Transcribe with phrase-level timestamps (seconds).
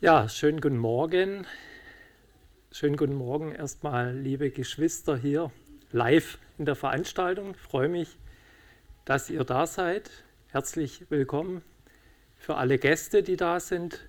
[0.00, 1.44] Ja, schönen guten Morgen.
[2.70, 5.50] Schönen guten Morgen erstmal, liebe Geschwister hier
[5.90, 7.50] live in der Veranstaltung.
[7.50, 8.16] Ich freue mich,
[9.04, 10.08] dass ihr da seid.
[10.52, 11.62] Herzlich willkommen
[12.36, 14.06] für alle Gäste, die da sind.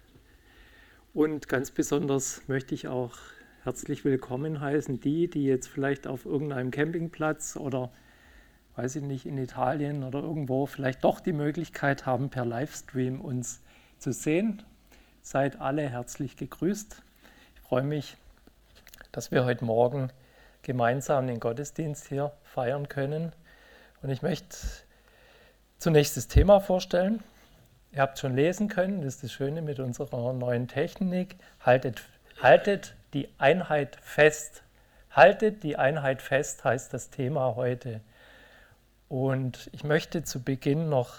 [1.16, 3.18] Und ganz besonders möchte ich auch
[3.64, 7.92] herzlich willkommen heißen die, die jetzt vielleicht auf irgendeinem Campingplatz oder
[8.76, 13.64] weiß ich nicht, in Italien oder irgendwo vielleicht doch die Möglichkeit haben, per Livestream uns
[13.98, 14.62] zu sehen
[15.32, 17.04] Seid alle herzlich gegrüßt.
[17.54, 18.18] Ich freue mich,
[19.12, 20.10] dass wir heute Morgen
[20.64, 23.32] gemeinsam den Gottesdienst hier feiern können.
[24.02, 24.58] Und ich möchte
[25.78, 27.24] zunächst das Thema vorstellen.
[27.92, 31.36] Ihr habt schon lesen können, das ist das Schöne mit unserer neuen Technik.
[31.64, 32.02] Haltet,
[32.42, 34.64] haltet die Einheit fest.
[35.12, 38.02] Haltet die Einheit fest heißt das Thema heute.
[39.10, 41.18] Und ich möchte zu Beginn noch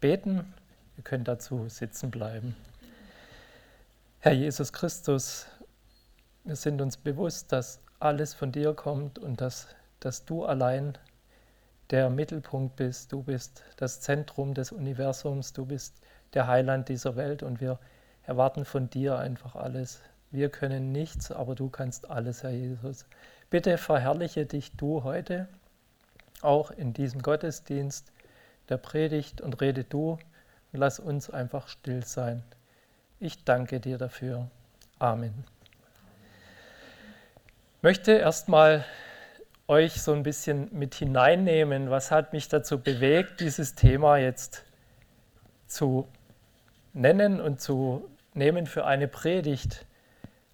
[0.00, 0.52] beten.
[0.96, 2.56] Ihr könnt dazu sitzen bleiben.
[4.24, 5.44] Herr Jesus Christus,
[6.44, 9.68] wir sind uns bewusst, dass alles von dir kommt und dass,
[10.00, 10.96] dass du allein
[11.90, 13.12] der Mittelpunkt bist.
[13.12, 16.00] Du bist das Zentrum des Universums, du bist
[16.32, 17.78] der Heiland dieser Welt und wir
[18.22, 20.00] erwarten von dir einfach alles.
[20.30, 23.04] Wir können nichts, aber du kannst alles, Herr Jesus.
[23.50, 25.48] Bitte verherrliche dich du heute,
[26.40, 28.10] auch in diesem Gottesdienst
[28.70, 30.12] der Predigt und rede du
[30.72, 32.42] und lass uns einfach still sein.
[33.20, 34.48] Ich danke dir dafür.
[34.98, 35.44] Amen.
[37.76, 38.84] Ich möchte erstmal
[39.66, 44.64] euch so ein bisschen mit hineinnehmen, was hat mich dazu bewegt, dieses Thema jetzt
[45.66, 46.08] zu
[46.92, 49.86] nennen und zu nehmen für eine Predigt.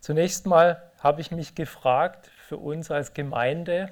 [0.01, 3.91] Zunächst mal habe ich mich gefragt, für uns als Gemeinde,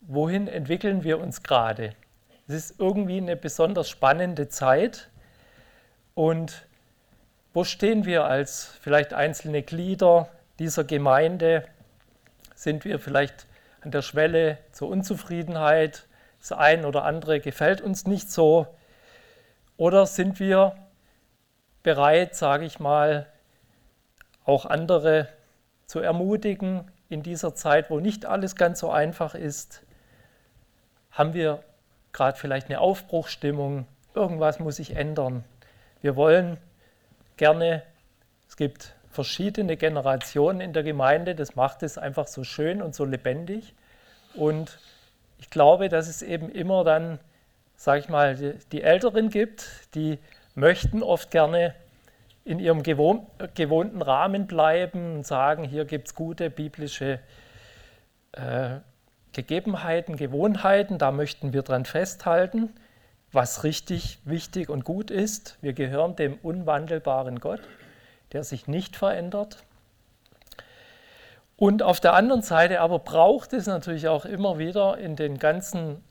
[0.00, 1.94] wohin entwickeln wir uns gerade?
[2.48, 5.10] Es ist irgendwie eine besonders spannende Zeit
[6.14, 6.66] und
[7.52, 11.64] wo stehen wir als vielleicht einzelne Glieder dieser Gemeinde?
[12.54, 13.46] Sind wir vielleicht
[13.82, 16.06] an der Schwelle zur Unzufriedenheit?
[16.38, 18.66] Das ein oder andere gefällt uns nicht so.
[19.76, 20.76] Oder sind wir
[21.82, 23.26] bereit, sage ich mal,
[24.44, 25.28] auch andere
[25.86, 29.82] zu ermutigen in dieser Zeit, wo nicht alles ganz so einfach ist?
[31.10, 31.62] Haben wir
[32.12, 33.86] gerade vielleicht eine Aufbruchstimmung?
[34.14, 35.44] Irgendwas muss sich ändern.
[36.00, 36.58] Wir wollen
[37.36, 37.82] gerne.
[38.48, 43.04] Es gibt verschiedene Generationen in der Gemeinde, das macht es einfach so schön und so
[43.04, 43.74] lebendig.
[44.34, 44.78] Und
[45.38, 47.18] ich glaube, dass es eben immer dann,
[47.76, 48.36] sage ich mal,
[48.72, 50.18] die, Älteren gibt, die
[50.54, 51.74] möchten oft gerne
[52.44, 57.20] in ihrem gewohn, gewohnten Rahmen bleiben und sagen, hier gibt es gute biblische
[58.32, 58.78] äh,
[59.32, 62.72] Gegebenheiten, Gewohnheiten, da möchten wir dran festhalten
[63.32, 65.58] was richtig, wichtig und gut ist.
[65.62, 67.62] Wir gehören dem unwandelbaren Gott,
[68.32, 69.64] der sich nicht verändert.
[71.56, 76.02] Und auf der anderen Seite aber braucht es natürlich auch immer wieder in den ganzen,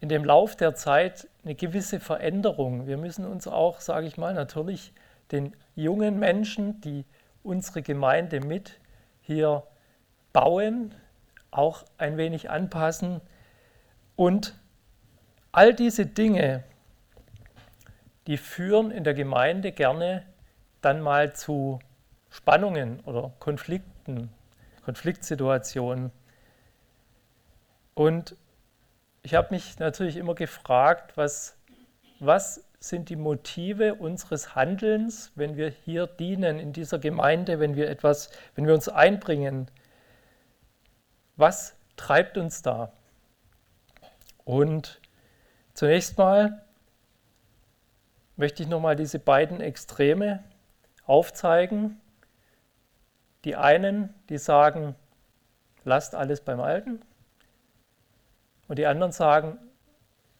[0.00, 2.86] in dem Lauf der Zeit eine gewisse Veränderung.
[2.86, 4.92] Wir müssen uns auch, sage ich mal, natürlich
[5.32, 7.04] den jungen Menschen, die
[7.42, 8.78] unsere Gemeinde mit
[9.20, 9.62] hier
[10.32, 10.94] bauen,
[11.50, 13.20] auch ein wenig anpassen
[14.14, 14.54] und
[15.56, 16.64] All diese Dinge,
[18.26, 20.26] die führen in der Gemeinde gerne
[20.82, 21.78] dann mal zu
[22.28, 24.28] Spannungen oder Konflikten,
[24.84, 26.12] Konfliktsituationen.
[27.94, 28.36] Und
[29.22, 31.56] ich habe mich natürlich immer gefragt, was,
[32.20, 37.88] was sind die Motive unseres Handelns, wenn wir hier dienen in dieser Gemeinde, wenn wir
[37.88, 39.70] etwas, wenn wir uns einbringen?
[41.36, 42.92] Was treibt uns da?
[44.44, 45.00] Und
[45.76, 46.62] Zunächst mal
[48.36, 50.42] möchte ich nochmal diese beiden Extreme
[51.04, 52.00] aufzeigen.
[53.44, 54.94] Die einen, die sagen,
[55.84, 57.02] lasst alles beim Alten.
[58.68, 59.58] Und die anderen sagen,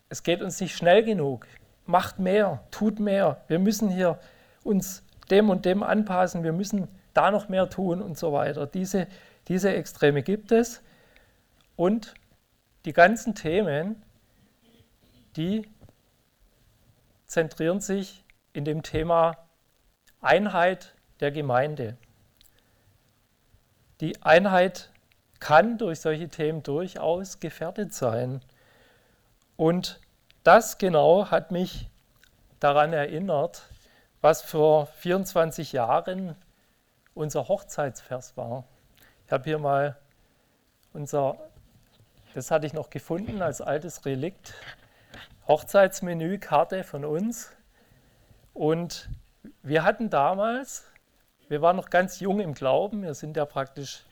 [0.08, 1.46] es geht uns nicht schnell genug.
[1.84, 3.42] Macht mehr, tut mehr.
[3.46, 4.18] Wir müssen hier
[4.64, 6.44] uns dem und dem anpassen.
[6.44, 8.66] Wir müssen da noch mehr tun und so weiter.
[8.66, 9.06] Diese,
[9.48, 10.80] diese Extreme gibt es.
[11.76, 12.14] Und
[12.86, 14.02] die ganzen Themen,
[15.36, 15.68] die
[17.26, 19.36] zentrieren sich in dem Thema
[20.20, 21.96] Einheit der Gemeinde.
[24.00, 24.90] Die Einheit
[25.40, 28.40] kann durch solche Themen durchaus gefährdet sein.
[29.56, 30.00] Und
[30.42, 31.88] das genau hat mich
[32.60, 33.62] daran erinnert,
[34.20, 36.36] was vor 24 Jahren
[37.14, 38.64] unser Hochzeitsvers war.
[39.26, 39.96] Ich habe hier mal
[40.92, 41.36] unser,
[42.34, 44.54] das hatte ich noch gefunden als altes Relikt,
[45.48, 47.52] Hochzeitsmenükarte von uns.
[48.52, 49.08] Und
[49.62, 50.84] wir hatten damals
[51.48, 53.02] wir waren noch ganz jung im Glauben.
[53.02, 54.04] Wir sind ja praktisch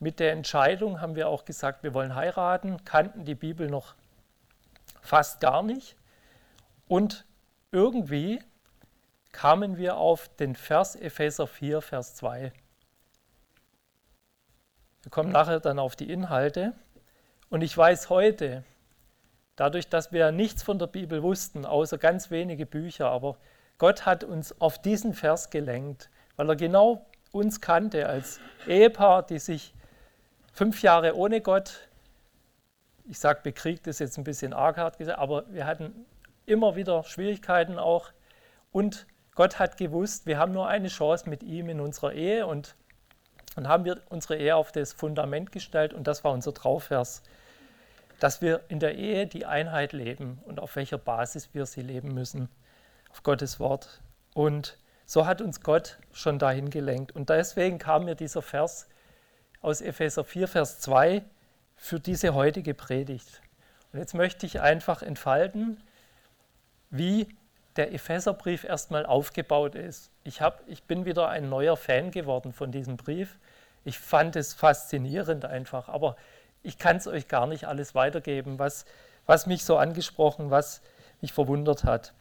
[0.00, 3.94] mit der Entscheidung, haben wir auch gesagt, wir wollen heiraten, kannten die Bibel noch
[5.00, 5.96] fast gar nicht.
[6.88, 7.24] Und
[7.70, 8.42] irgendwie
[9.30, 12.52] kamen wir auf den Vers Epheser 4, Vers 2.
[15.02, 16.72] Wir kommen nachher dann auf die Inhalte.
[17.48, 18.64] Und ich weiß heute,
[19.62, 23.36] dadurch, dass wir nichts von der Bibel wussten, außer ganz wenige Bücher, aber
[23.78, 29.38] Gott hat uns auf diesen Vers gelenkt, weil er genau uns kannte als Ehepaar, die
[29.38, 29.72] sich
[30.52, 31.88] fünf Jahre ohne Gott,
[33.04, 36.06] ich sage bekriegt, ist jetzt ein bisschen arg hart gesagt, aber wir hatten
[36.44, 38.10] immer wieder Schwierigkeiten auch.
[38.72, 39.06] Und
[39.36, 42.48] Gott hat gewusst, wir haben nur eine Chance mit ihm in unserer Ehe.
[42.48, 42.74] Und
[43.54, 45.94] dann haben wir unsere Ehe auf das Fundament gestellt.
[45.94, 47.22] Und das war unser Trauvers,
[48.22, 52.14] dass wir in der Ehe die Einheit leben und auf welcher Basis wir sie leben
[52.14, 52.48] müssen,
[53.10, 54.00] auf Gottes Wort.
[54.32, 57.16] Und so hat uns Gott schon dahin gelenkt.
[57.16, 58.86] Und deswegen kam mir dieser Vers
[59.60, 61.24] aus Epheser 4, Vers 2
[61.74, 63.42] für diese heutige Predigt.
[63.92, 65.82] Und jetzt möchte ich einfach entfalten,
[66.90, 67.26] wie
[67.74, 70.12] der Epheserbrief erstmal aufgebaut ist.
[70.22, 73.36] Ich, hab, ich bin wieder ein neuer Fan geworden von diesem Brief.
[73.84, 76.14] Ich fand es faszinierend einfach, aber
[76.62, 78.84] ich kann es euch gar nicht alles weitergeben, was,
[79.26, 80.82] was mich so angesprochen, was
[81.20, 82.12] mich verwundert hat.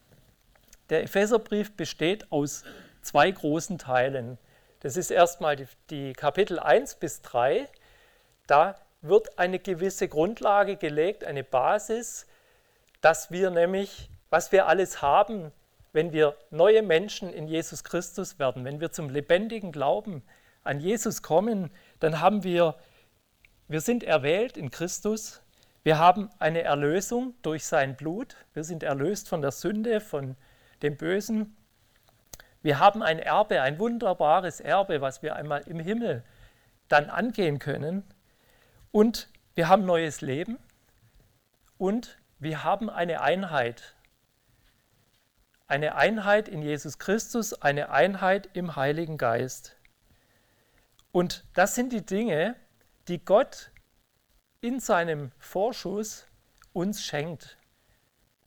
[0.89, 2.63] Der Epheserbrief besteht aus
[3.01, 4.37] zwei großen Teilen.
[4.81, 7.67] Das ist erstmal die, die Kapitel 1 bis 3.
[8.47, 12.27] Da wird eine gewisse Grundlage gelegt, eine Basis,
[13.01, 15.51] dass wir nämlich was wir alles haben,
[15.93, 20.23] wenn wir neue Menschen in Jesus Christus werden, wenn wir zum lebendigen Glauben
[20.63, 22.75] an Jesus kommen, dann haben wir,
[23.71, 25.41] wir sind erwählt in Christus,
[25.83, 30.35] wir haben eine Erlösung durch sein Blut, wir sind erlöst von der Sünde, von
[30.83, 31.57] dem Bösen.
[32.61, 36.23] Wir haben ein Erbe, ein wunderbares Erbe, was wir einmal im Himmel
[36.87, 38.03] dann angehen können.
[38.91, 40.59] Und wir haben neues Leben
[41.77, 43.95] und wir haben eine Einheit
[45.71, 49.77] eine Einheit in Jesus Christus, eine Einheit im Heiligen Geist.
[51.13, 52.55] Und das sind die Dinge,
[53.07, 53.71] die Gott
[54.61, 56.27] in seinem Vorschuss
[56.73, 57.57] uns schenkt.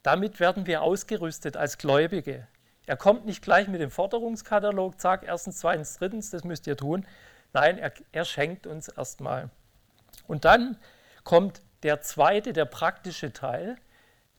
[0.03, 2.47] Damit werden wir ausgerüstet als Gläubige.
[2.87, 7.07] Er kommt nicht gleich mit dem Forderungskatalog, zack, erstens, zweitens, drittens, das müsst ihr tun.
[7.53, 9.51] Nein, er, er schenkt uns erstmal.
[10.27, 10.79] Und dann
[11.23, 13.77] kommt der zweite, der praktische Teil,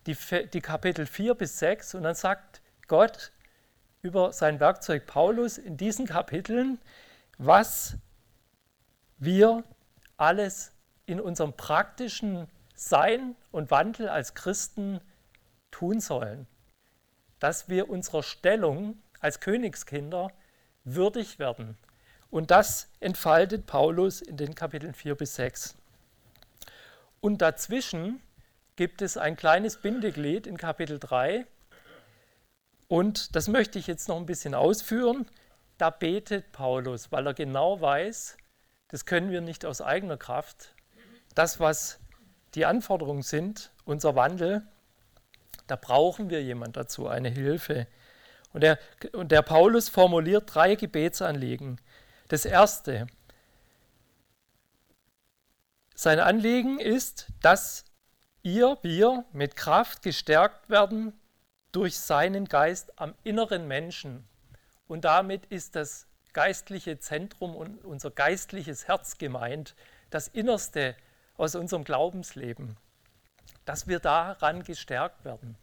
[0.05, 0.15] die,
[0.53, 3.31] die Kapitel 4 bis 6, und dann sagt Gott
[4.01, 6.79] über sein Werkzeug Paulus in diesen Kapiteln,
[7.39, 7.97] was
[9.17, 9.63] wir
[10.17, 10.71] alles
[11.05, 15.01] in unserem praktischen Sein und Wandel als Christen
[15.71, 16.47] tun sollen.
[17.39, 20.31] Dass wir unserer Stellung als Königskinder
[20.83, 21.77] würdig werden.
[22.29, 25.75] Und das entfaltet Paulus in den Kapiteln 4 bis 6.
[27.21, 28.21] Und dazwischen
[28.75, 31.45] gibt es ein kleines Bindeglied in Kapitel 3,
[32.87, 35.25] und das möchte ich jetzt noch ein bisschen ausführen.
[35.77, 38.37] Da betet Paulus, weil er genau weiß,
[38.95, 40.73] das können wir nicht aus eigener Kraft.
[41.33, 41.99] Das, was
[42.53, 44.65] die Anforderungen sind, unser Wandel,
[45.67, 47.87] da brauchen wir jemand dazu, eine Hilfe.
[48.53, 48.79] Und der,
[49.11, 51.81] und der Paulus formuliert drei Gebetsanliegen.
[52.29, 53.07] Das erste,
[55.93, 57.83] sein Anliegen ist, dass
[58.43, 61.11] ihr, wir mit Kraft gestärkt werden
[61.73, 64.25] durch seinen Geist am inneren Menschen.
[64.87, 69.73] Und damit ist das geistliche Zentrum und unser geistliches Herz gemeint,
[70.09, 70.95] das Innerste
[71.37, 72.75] aus unserem Glaubensleben,
[73.63, 75.57] dass wir daran gestärkt werden.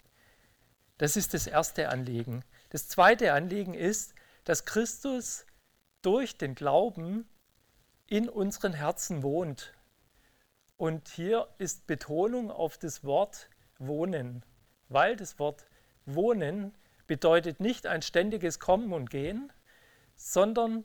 [0.96, 2.42] Das ist das erste Anliegen.
[2.70, 4.14] Das zweite Anliegen ist,
[4.44, 5.44] dass Christus
[6.00, 7.28] durch den Glauben
[8.06, 9.74] in unseren Herzen wohnt.
[10.78, 14.42] Und hier ist Betonung auf das Wort wohnen,
[14.88, 15.66] weil das Wort
[16.06, 16.74] Wohnen
[17.06, 19.52] bedeutet nicht ein ständiges Kommen und Gehen,
[20.30, 20.84] sondern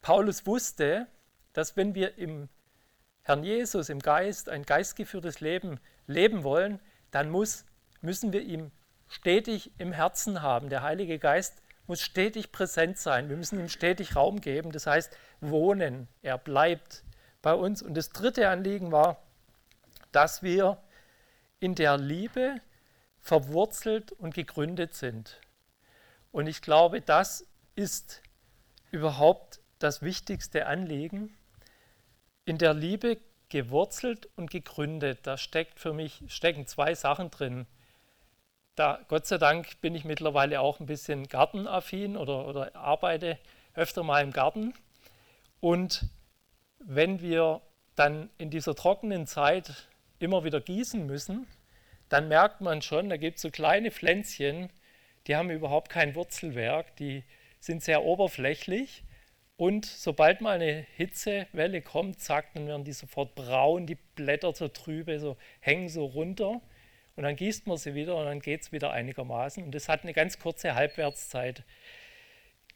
[0.00, 1.06] Paulus wusste,
[1.52, 2.48] dass wenn wir im
[3.22, 7.64] Herrn Jesus, im Geist, ein geistgeführtes Leben leben wollen, dann muss,
[8.00, 8.70] müssen wir ihm
[9.08, 10.70] stetig im Herzen haben.
[10.70, 13.28] Der Heilige Geist muss stetig präsent sein.
[13.28, 14.72] Wir müssen ihm stetig Raum geben.
[14.72, 16.08] Das heißt, wohnen.
[16.22, 17.04] Er bleibt
[17.42, 17.82] bei uns.
[17.82, 19.22] Und das dritte Anliegen war,
[20.12, 20.78] dass wir
[21.58, 22.60] in der Liebe
[23.20, 25.40] verwurzelt und gegründet sind.
[26.32, 28.22] Und ich glaube, das ist
[28.90, 31.36] überhaupt das wichtigste Anliegen.
[32.44, 33.18] In der Liebe
[33.48, 37.66] gewurzelt und gegründet, da steckt für mich stecken zwei Sachen drin.
[38.74, 43.38] da, Gott sei Dank bin ich mittlerweile auch ein bisschen gartenaffin oder, oder arbeite
[43.74, 44.74] öfter mal im Garten.
[45.60, 46.06] Und
[46.78, 47.62] wenn wir
[47.94, 51.46] dann in dieser trockenen Zeit immer wieder gießen müssen,
[52.08, 54.70] dann merkt man schon, da gibt es so kleine Pflänzchen,
[55.26, 57.24] die haben überhaupt kein Wurzelwerk, die
[57.58, 59.02] sind sehr oberflächlich
[59.56, 64.68] und sobald mal eine Hitzewelle kommt, zack, dann werden die sofort braun, die Blätter so
[64.68, 66.60] trübe, so hängen so runter
[67.16, 70.02] und dann gießt man sie wieder und dann geht es wieder einigermaßen und das hat
[70.02, 71.64] eine ganz kurze Halbwertszeit.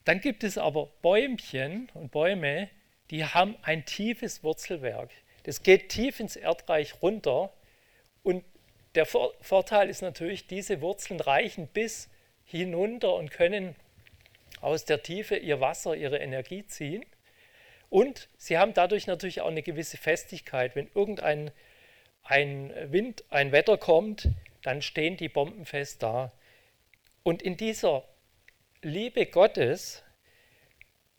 [0.03, 2.69] Dann gibt es aber Bäumchen und Bäume,
[3.11, 5.11] die haben ein tiefes Wurzelwerk.
[5.43, 7.53] Das geht tief ins Erdreich runter
[8.23, 8.43] und
[8.95, 12.09] der Vorteil ist natürlich, diese Wurzeln reichen bis
[12.57, 13.75] hinunter und können
[14.61, 17.05] aus der Tiefe ihr Wasser, ihre Energie ziehen.
[17.89, 20.75] Und sie haben dadurch natürlich auch eine gewisse Festigkeit.
[20.75, 21.51] Wenn irgendein
[22.23, 24.29] ein Wind, ein Wetter kommt,
[24.63, 26.31] dann stehen die Bomben fest da.
[27.23, 28.03] Und in dieser
[28.81, 30.03] Liebe Gottes,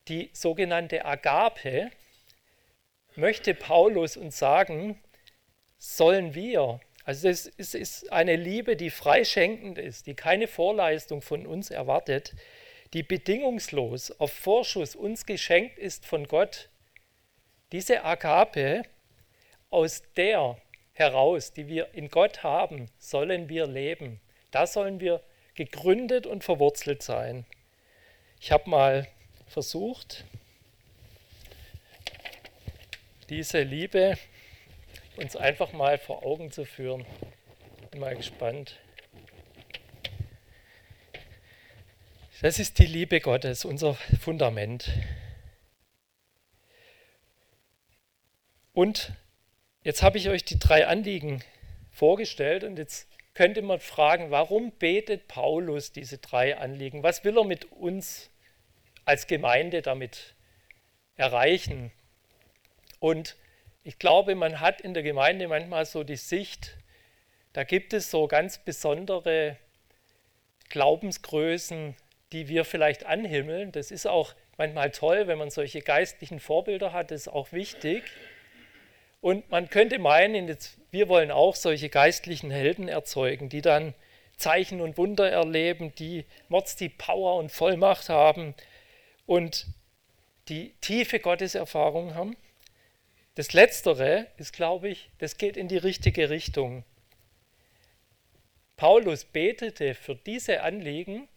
[0.08, 1.90] die sogenannte Agape,
[3.14, 5.00] möchte Paulus uns sagen,
[5.78, 11.70] sollen wir, also es ist eine Liebe, die freischenkend ist, die keine Vorleistung von uns
[11.70, 12.34] erwartet,
[12.92, 16.68] die bedingungslos auf Vorschuss uns geschenkt ist von Gott,
[17.72, 18.82] diese Agape,
[19.70, 20.58] aus der
[20.92, 24.20] heraus, die wir in Gott haben, sollen wir leben.
[24.50, 25.22] Da sollen wir
[25.54, 27.46] gegründet und verwurzelt sein.
[28.38, 29.08] Ich habe mal
[29.46, 30.24] versucht,
[33.30, 34.18] diese Liebe
[35.16, 37.06] uns einfach mal vor Augen zu führen.
[37.90, 38.78] Bin mal gespannt.
[42.40, 44.90] Das ist die Liebe Gottes, unser Fundament.
[48.72, 49.12] Und
[49.84, 51.44] jetzt habe ich euch die drei Anliegen
[51.90, 57.02] vorgestellt und jetzt könnte man fragen, warum betet Paulus diese drei Anliegen?
[57.02, 58.30] Was will er mit uns
[59.04, 60.34] als Gemeinde damit
[61.16, 61.92] erreichen?
[62.98, 63.36] Und
[63.84, 66.76] ich glaube, man hat in der Gemeinde manchmal so die Sicht,
[67.52, 69.56] da gibt es so ganz besondere
[70.70, 71.94] Glaubensgrößen,
[72.32, 73.72] die wir vielleicht anhimmeln.
[73.72, 78.04] Das ist auch manchmal toll, wenn man solche geistlichen Vorbilder hat, das ist auch wichtig.
[79.20, 80.56] Und man könnte meinen,
[80.90, 83.94] wir wollen auch solche geistlichen Helden erzeugen, die dann
[84.36, 88.54] Zeichen und Wunder erleben, die Mords die Power und Vollmacht haben
[89.26, 89.66] und
[90.48, 92.36] die tiefe Gotteserfahrung haben.
[93.34, 96.84] Das Letztere ist, glaube ich, das geht in die richtige Richtung.
[98.76, 101.28] Paulus betete für diese Anliegen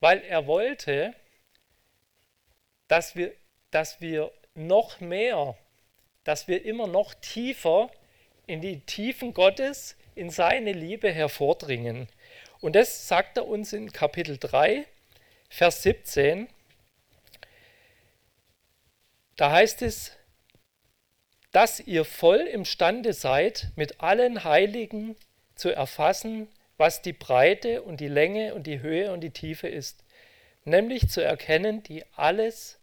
[0.00, 1.14] weil er wollte,
[2.86, 3.34] dass wir,
[3.70, 5.56] dass wir noch mehr,
[6.24, 7.90] dass wir immer noch tiefer
[8.46, 12.08] in die Tiefen Gottes, in seine Liebe hervordringen.
[12.60, 14.86] Und das sagt er uns in Kapitel 3,
[15.48, 16.48] Vers 17.
[19.36, 20.16] Da heißt es,
[21.58, 25.16] dass ihr voll imstande seid, mit allen Heiligen
[25.56, 26.46] zu erfassen,
[26.76, 30.04] was die Breite und die Länge und die Höhe und die Tiefe ist,
[30.62, 32.78] nämlich zu erkennen die alles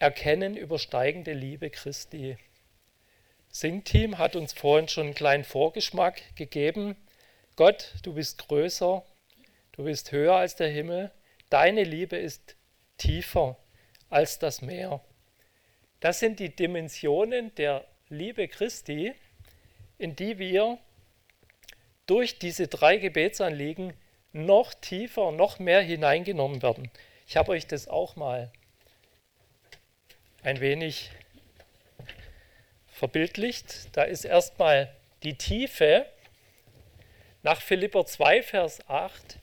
[0.00, 2.36] erkennen übersteigende Liebe Christi.
[3.48, 6.94] Singteam hat uns vorhin schon einen kleinen Vorgeschmack gegeben.
[7.56, 9.02] Gott, du bist größer,
[9.72, 11.10] du bist höher als der Himmel,
[11.48, 12.54] deine Liebe ist
[12.98, 13.56] tiefer
[14.10, 15.00] als das Meer.
[16.00, 19.14] Das sind die Dimensionen der Liebe Christi,
[19.98, 20.78] in die wir
[22.06, 23.94] durch diese drei Gebetsanliegen
[24.32, 26.90] noch tiefer, noch mehr hineingenommen werden.
[27.26, 28.52] Ich habe euch das auch mal
[30.42, 31.10] ein wenig
[32.86, 33.88] verbildlicht.
[33.96, 36.06] Da ist erstmal die Tiefe.
[37.42, 39.38] Nach Philipper 2, Vers 8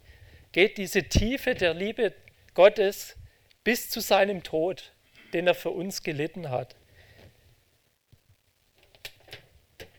[0.54, 2.14] geht diese Tiefe der Liebe
[2.54, 3.18] Gottes
[3.64, 4.93] bis zu seinem Tod,
[5.34, 6.76] den er für uns gelitten hat.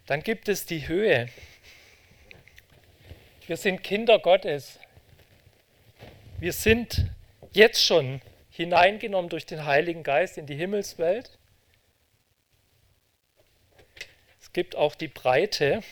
[0.06, 1.28] Dann gibt es die Höhe.
[3.46, 4.78] Wir sind Kinder Gottes.
[6.38, 7.10] Wir sind
[7.52, 11.38] jetzt schon hineingenommen durch den Heiligen Geist in die Himmelswelt.
[14.40, 15.82] Es gibt auch die Breite.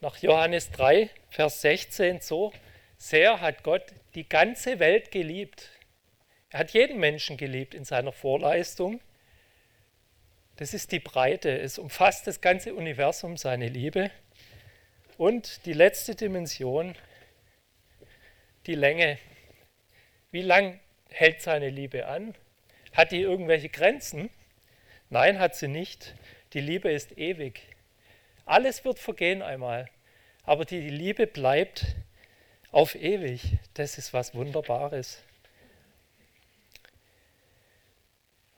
[0.00, 2.52] Nach Johannes 3, Vers 16 so,
[2.96, 5.70] sehr hat Gott die ganze Welt geliebt.
[6.50, 9.00] Er hat jeden Menschen geliebt in seiner Vorleistung.
[10.56, 11.58] Das ist die Breite.
[11.58, 14.10] Es umfasst das ganze Universum, seine Liebe.
[15.16, 16.94] Und die letzte Dimension,
[18.66, 19.18] die Länge.
[20.30, 20.80] Wie lang
[21.10, 22.34] hält seine Liebe an?
[22.92, 24.30] Hat die irgendwelche Grenzen?
[25.10, 26.14] Nein, hat sie nicht.
[26.52, 27.62] die Liebe ist ewig.
[28.46, 29.88] Alles wird vergehen einmal,
[30.44, 31.96] aber die Liebe bleibt
[32.74, 33.58] auf ewig.
[33.74, 35.22] Das ist was Wunderbares.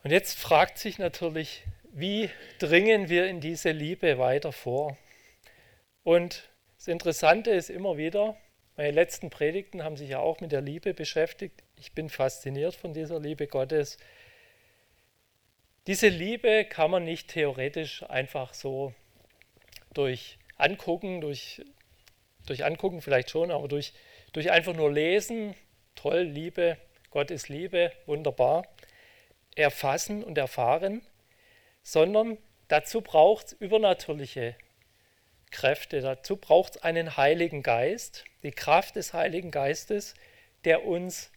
[0.02, 4.96] Und jetzt fragt sich natürlich, wie dringen wir in diese Liebe weiter vor?
[6.02, 8.36] Und das Interessante ist immer wieder,
[8.76, 11.62] meine letzten Predigten haben sich ja auch mit der Liebe beschäftigt.
[11.76, 13.98] Ich bin fasziniert von dieser Liebe Gottes.
[15.86, 18.94] Diese Liebe kann man nicht theoretisch einfach so
[19.92, 21.62] durch Angucken, durch,
[22.46, 23.92] durch Angucken vielleicht schon, aber durch,
[24.32, 25.54] durch einfach nur Lesen,
[25.94, 26.78] toll, Liebe,
[27.10, 28.66] Gott ist Liebe, wunderbar,
[29.54, 31.02] erfassen und erfahren,
[31.82, 32.38] sondern
[32.68, 34.56] dazu braucht es übernatürliche
[35.50, 40.14] Kräfte, dazu braucht es einen Heiligen Geist, die Kraft des Heiligen Geistes,
[40.64, 41.30] der uns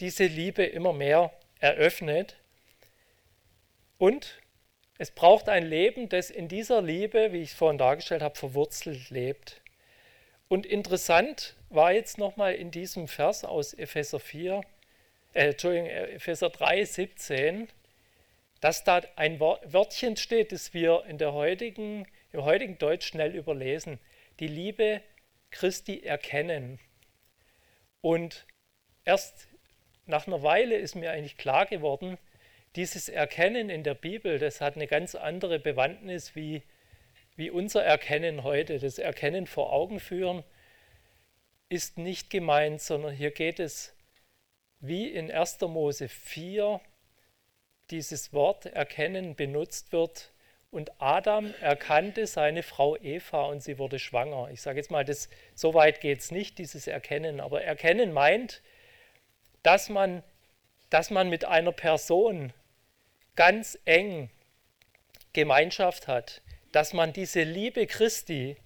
[0.00, 2.36] diese Liebe immer mehr eröffnet
[3.98, 4.40] und
[4.98, 9.10] es braucht ein Leben, das in dieser Liebe, wie ich es vorhin dargestellt habe, verwurzelt
[9.10, 9.60] lebt.
[10.54, 14.60] Und interessant war jetzt nochmal in diesem Vers aus Epheser 4,
[15.32, 17.68] äh, Entschuldigung, Epheser 3, 17,
[18.60, 23.98] dass da ein Wörtchen steht, das wir in der heutigen, im heutigen Deutsch schnell überlesen.
[24.38, 25.02] Die Liebe
[25.50, 26.78] Christi erkennen.
[28.00, 28.46] Und
[29.04, 29.48] erst
[30.06, 32.16] nach einer Weile ist mir eigentlich klar geworden,
[32.76, 36.62] dieses Erkennen in der Bibel, das hat eine ganz andere Bewandtnis wie,
[37.36, 38.78] wie unser Erkennen heute.
[38.78, 40.44] Das Erkennen vor Augen führen
[41.68, 43.94] ist nicht gemeint, sondern hier geht es
[44.80, 45.60] wie in 1.
[45.62, 46.80] Mose 4
[47.90, 50.30] dieses Wort Erkennen benutzt wird.
[50.70, 54.50] Und Adam erkannte seine Frau Eva und sie wurde schwanger.
[54.50, 57.40] Ich sage jetzt mal, das, so weit geht es nicht, dieses Erkennen.
[57.40, 58.60] Aber Erkennen meint,
[59.62, 60.24] dass man,
[60.90, 62.52] dass man mit einer Person
[63.36, 64.30] ganz eng
[65.32, 66.42] Gemeinschaft hat,
[66.74, 68.56] dass man diese Liebe Christi,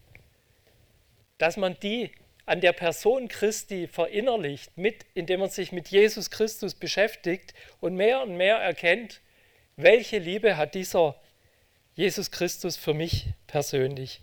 [1.36, 2.10] dass man die
[2.46, 8.22] an der Person Christi verinnerlicht, mit, indem man sich mit Jesus Christus beschäftigt und mehr
[8.22, 9.20] und mehr erkennt,
[9.76, 11.20] welche Liebe hat dieser
[11.96, 14.22] Jesus Christus für mich persönlich.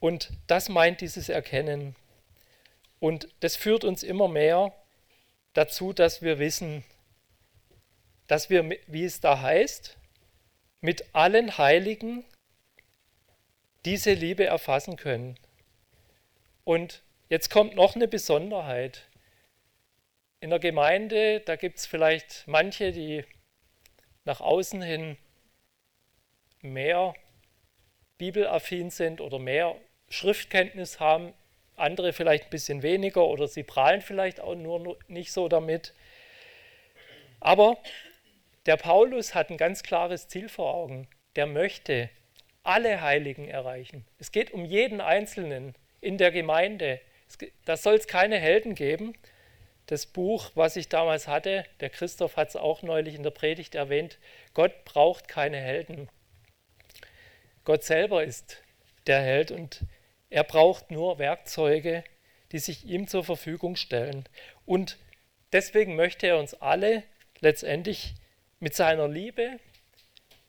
[0.00, 1.94] Und das meint dieses Erkennen.
[3.00, 4.74] Und das führt uns immer mehr
[5.52, 6.84] dazu, dass wir wissen,
[8.28, 9.98] dass wir, wie es da heißt,
[10.80, 12.24] mit allen Heiligen
[13.86, 15.38] diese Liebe erfassen können.
[16.64, 19.08] Und jetzt kommt noch eine Besonderheit.
[20.40, 23.24] In der Gemeinde, da gibt es vielleicht manche, die
[24.24, 25.16] nach außen hin
[26.60, 27.14] mehr
[28.18, 29.76] bibelaffin sind oder mehr
[30.08, 31.32] Schriftkenntnis haben,
[31.76, 35.94] andere vielleicht ein bisschen weniger oder sie prahlen vielleicht auch nur nicht so damit.
[37.38, 37.78] Aber
[38.66, 41.06] der Paulus hat ein ganz klares Ziel vor Augen.
[41.36, 42.10] Der möchte
[42.66, 44.04] alle Heiligen erreichen.
[44.18, 47.00] Es geht um jeden Einzelnen in der Gemeinde.
[47.64, 49.14] Da soll es keine Helden geben.
[49.86, 53.76] Das Buch, was ich damals hatte, der Christoph hat es auch neulich in der Predigt
[53.76, 54.18] erwähnt,
[54.52, 56.08] Gott braucht keine Helden.
[57.64, 58.62] Gott selber ist
[59.06, 59.82] der Held und
[60.28, 62.02] er braucht nur Werkzeuge,
[62.52, 64.28] die sich ihm zur Verfügung stellen.
[64.64, 64.98] Und
[65.52, 67.04] deswegen möchte er uns alle
[67.40, 68.14] letztendlich
[68.58, 69.60] mit seiner Liebe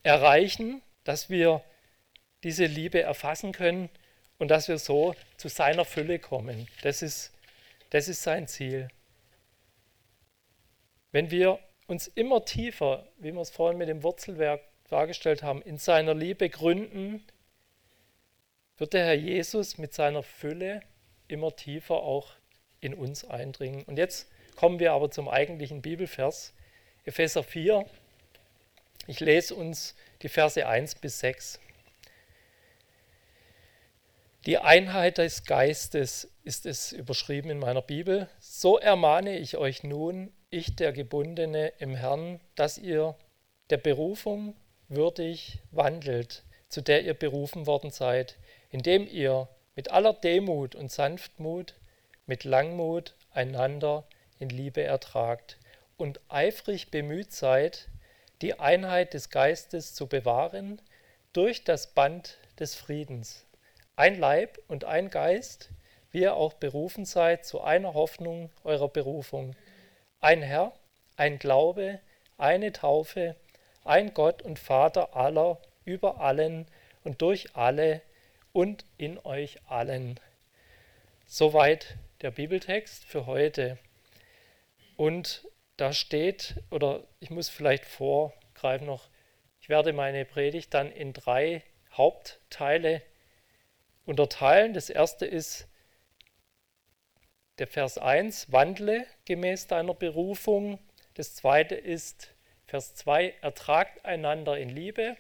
[0.02, 1.64] erreichen, dass wir
[2.44, 3.90] diese Liebe erfassen können
[4.38, 6.68] und dass wir so zu seiner Fülle kommen.
[6.82, 7.34] Das ist,
[7.90, 8.90] das ist sein Ziel.
[11.12, 15.78] Wenn wir uns immer tiefer, wie wir es vorhin mit dem Wurzelwerk dargestellt haben, in
[15.78, 17.24] seiner Liebe gründen,
[18.78, 20.82] wird der Herr Jesus mit seiner Fülle
[21.28, 22.32] immer tiefer auch
[22.80, 23.84] in uns eindringen.
[23.84, 26.54] Und jetzt kommen wir aber zum eigentlichen Bibelvers.
[27.06, 27.86] Epheser 4.
[29.08, 31.60] Ich lese uns die Verse 1 bis 6.
[34.48, 38.30] Die Einheit des Geistes ist es überschrieben in meiner Bibel.
[38.40, 43.18] So ermahne ich euch nun, ich der Gebundene im Herrn, dass ihr
[43.70, 44.56] der Berufung
[44.88, 48.38] würdig wandelt, zu der ihr berufen worden seid,
[48.70, 51.76] indem ihr mit aller Demut und Sanftmut,
[52.26, 54.08] mit Langmut einander
[54.40, 55.58] in Liebe ertragt
[55.98, 57.90] und eifrig bemüht seid,
[58.42, 60.82] die Einheit des Geistes zu bewahren
[61.34, 63.44] durch das Band des Friedens.
[63.98, 65.72] Ein Leib und ein Geist,
[66.12, 69.56] wie ihr auch berufen seid zu einer Hoffnung eurer Berufung.
[70.20, 70.72] Ein Herr,
[71.16, 72.00] ein Glaube,
[72.38, 73.36] eine Taufe,
[73.84, 76.68] ein Gott und Vater aller, über allen
[77.04, 78.04] und durch alle
[78.54, 80.20] und in euch allen.
[81.26, 83.80] Soweit der Bibeltext für heute.
[84.96, 89.10] Und da steht, oder ich muss vielleicht vorgreifen noch,
[89.60, 93.02] Ich werde meine Predigt dann in drei Hauptteile
[94.08, 94.74] unterteilen.
[94.74, 95.68] Das erste ist
[97.60, 100.80] der Vers 1, wandle gemäß deiner Berufung.
[101.16, 102.34] Das zweite ist
[102.66, 105.18] Vers 2, ertragt einander in Liebe.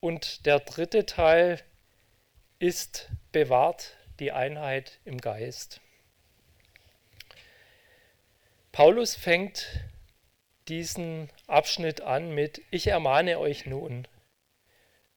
[0.00, 1.60] Und der dritte Teil
[2.58, 5.80] ist, bewahrt die Einheit im Geist.
[8.72, 9.66] Paulus fängt
[10.68, 14.06] diesen Abschnitt an mit, ich ermahne euch nun.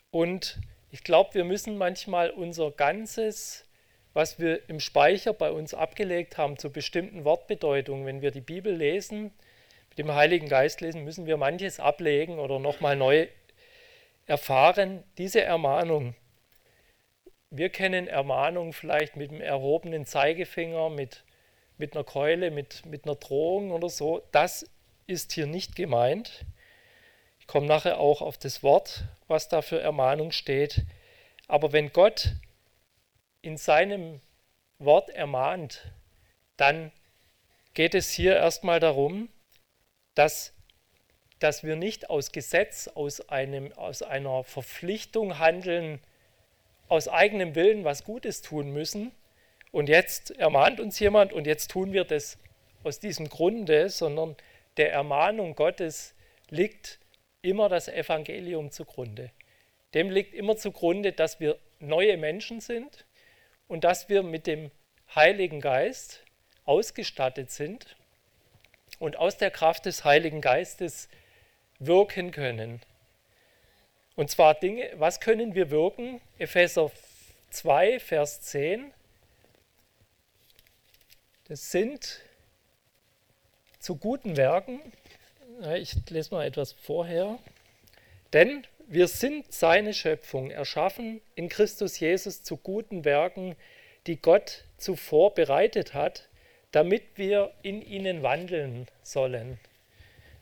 [0.09, 0.59] Und
[0.93, 3.65] ich glaube, wir müssen manchmal unser ganzes,
[4.13, 8.71] was wir im Speicher bei uns abgelegt haben zu bestimmten Wortbedeutungen, wenn wir die Bibel
[8.71, 9.31] lesen,
[9.89, 13.27] mit dem Heiligen Geist lesen, müssen wir manches ablegen oder nochmal neu
[14.27, 15.03] erfahren.
[15.17, 16.13] Diese Ermahnung,
[17.49, 21.23] wir kennen Ermahnung vielleicht mit dem erhobenen Zeigefinger, mit,
[21.79, 24.21] mit einer Keule, mit, mit einer Drohung oder so.
[24.31, 24.69] Das
[25.07, 26.45] ist hier nicht gemeint.
[27.43, 30.85] Ich komme nachher auch auf das Wort, was da für Ermahnung steht.
[31.49, 32.35] Aber wenn Gott
[33.41, 34.21] in seinem
[34.79, 35.91] Wort ermahnt,
[36.55, 36.93] dann
[37.73, 39.27] geht es hier erstmal darum,
[40.15, 40.53] dass,
[41.39, 45.99] dass wir nicht aus Gesetz, aus, einem, aus einer Verpflichtung handeln,
[46.87, 49.11] aus eigenem Willen was Gutes tun müssen.
[49.73, 52.37] Und jetzt ermahnt uns jemand und jetzt tun wir das
[52.85, 54.37] aus diesem Grunde, sondern
[54.77, 56.15] der Ermahnung Gottes
[56.49, 56.99] liegt
[57.43, 59.29] immer das Evangelium zugrunde.
[59.93, 63.05] Dem liegt immer zugrunde, dass wir neue Menschen sind
[63.67, 64.71] und dass wir mit dem
[65.13, 66.23] Heiligen Geist
[66.65, 67.95] ausgestattet sind
[68.97, 71.09] und aus der Kraft des Heiligen Geistes
[71.79, 72.81] wirken können.
[74.15, 76.21] Und zwar Dinge, was können wir wirken?
[76.37, 76.91] Epheser
[77.49, 78.93] 2, Vers 10.
[81.47, 82.21] Das sind
[83.79, 84.79] zu guten Werken,
[85.75, 87.39] ich lese mal etwas vorher,
[88.33, 93.55] denn wir sind seine Schöpfung, erschaffen in Christus Jesus zu guten Werken,
[94.07, 96.27] die Gott zuvor bereitet hat,
[96.71, 99.59] damit wir in ihnen wandeln sollen.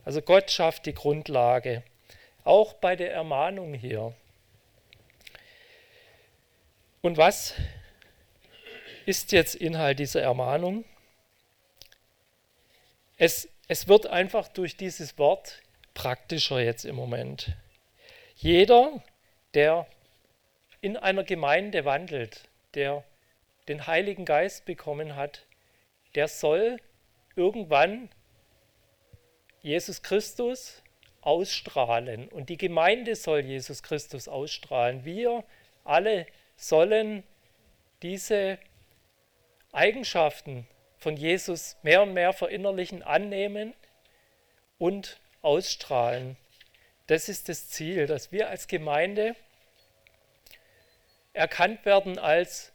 [0.05, 1.83] Also Gott schafft die Grundlage,
[2.43, 4.13] auch bei der Ermahnung hier.
[7.01, 7.53] Und was
[9.05, 10.85] ist jetzt Inhalt dieser Ermahnung?
[13.17, 15.61] Es, es wird einfach durch dieses Wort
[15.93, 17.55] praktischer jetzt im Moment.
[18.35, 19.01] Jeder,
[19.53, 19.87] der
[20.81, 23.05] in einer Gemeinde wandelt, der
[23.69, 25.45] den Heiligen Geist bekommen hat,
[26.15, 26.81] der soll
[27.37, 28.09] irgendwann
[29.61, 30.83] Jesus Christus
[31.21, 32.27] ausstrahlen.
[32.27, 35.05] Und die Gemeinde soll Jesus Christus ausstrahlen.
[35.05, 35.45] Wir
[35.85, 37.23] alle sollen
[38.01, 38.59] diese
[39.71, 40.67] Eigenschaften
[41.01, 43.73] von Jesus mehr und mehr verinnerlichen, annehmen
[44.77, 46.37] und ausstrahlen.
[47.07, 49.35] Das ist das Ziel, dass wir als Gemeinde
[51.33, 52.71] erkannt werden als,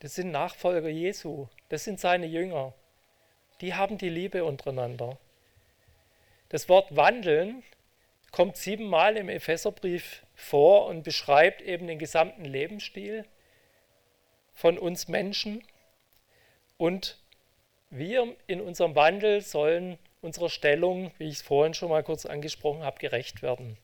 [0.00, 2.74] das sind Nachfolger Jesu, das sind seine Jünger.
[3.62, 5.16] Die haben die Liebe untereinander.
[6.50, 7.62] Das Wort wandeln
[8.32, 13.24] kommt siebenmal im Epheserbrief vor und beschreibt eben den gesamten Lebensstil
[14.52, 15.64] von uns Menschen.
[16.76, 17.18] Und
[17.90, 22.82] wir in unserem Wandel sollen unserer Stellung, wie ich es vorhin schon mal kurz angesprochen
[22.82, 23.78] habe, gerecht werden.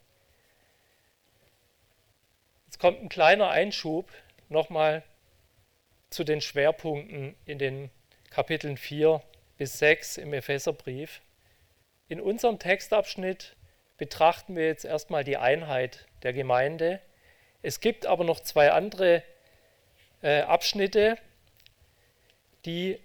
[2.66, 4.10] Jetzt kommt ein kleiner Einschub
[4.48, 5.02] nochmal
[6.10, 7.90] zu den Schwerpunkten in den
[8.30, 9.22] Kapiteln 4
[9.56, 11.20] bis 6 im Epheserbrief.
[12.08, 13.56] In unserem Textabschnitt
[13.96, 17.00] betrachten wir jetzt erstmal die Einheit der Gemeinde.
[17.62, 19.22] Es gibt aber noch zwei andere
[20.22, 21.16] äh, Abschnitte,
[22.64, 22.98] die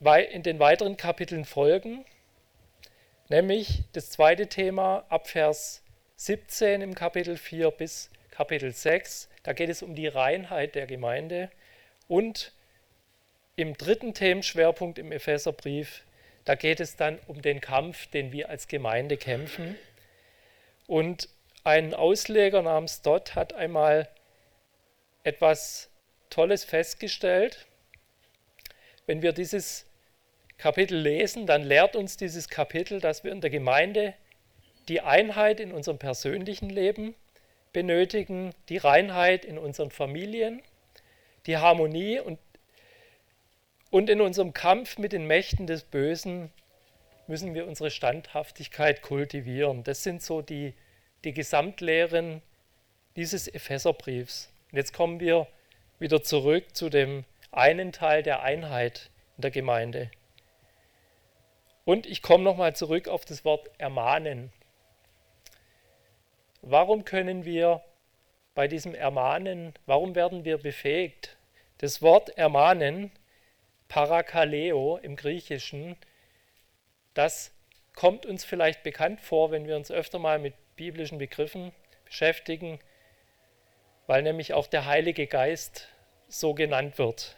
[0.00, 2.04] in den weiteren Kapiteln folgen,
[3.28, 5.82] nämlich das zweite Thema ab Vers
[6.16, 9.28] 17 im Kapitel 4 bis Kapitel 6.
[9.42, 11.50] Da geht es um die Reinheit der Gemeinde.
[12.08, 12.52] Und
[13.56, 16.04] im dritten Themenschwerpunkt im Epheserbrief,
[16.44, 19.78] da geht es dann um den Kampf, den wir als Gemeinde kämpfen.
[20.86, 21.28] Und
[21.64, 24.08] ein Ausleger namens Dott hat einmal
[25.24, 25.90] etwas
[26.30, 27.66] Tolles festgestellt.
[29.06, 29.85] Wenn wir dieses
[30.58, 34.14] Kapitel lesen, dann lehrt uns dieses Kapitel, dass wir in der Gemeinde
[34.88, 37.14] die Einheit in unserem persönlichen Leben
[37.72, 40.62] benötigen, die Reinheit in unseren Familien,
[41.46, 42.38] die Harmonie und,
[43.90, 46.50] und in unserem Kampf mit den Mächten des Bösen
[47.26, 49.84] müssen wir unsere Standhaftigkeit kultivieren.
[49.84, 50.74] Das sind so die,
[51.24, 52.40] die Gesamtlehren
[53.16, 54.50] dieses Epheserbriefs.
[54.70, 55.46] Und jetzt kommen wir
[55.98, 60.10] wieder zurück zu dem einen Teil der Einheit in der Gemeinde.
[61.86, 64.52] Und ich komme nochmal zurück auf das Wort ermahnen.
[66.60, 67.80] warum können wir
[68.56, 71.36] bei diesem Ermahnen, warum werden wir befähigt?
[71.78, 73.12] Das Wort Ermahnen,
[73.86, 75.96] Parakaleo im Griechischen,
[77.14, 77.52] das
[77.94, 81.72] kommt uns vielleicht bekannt vor, wenn wir uns öfter mal mit biblischen Begriffen
[82.04, 82.80] beschäftigen,
[84.08, 85.88] weil nämlich auch der Heilige Geist
[86.26, 87.36] so genannt wird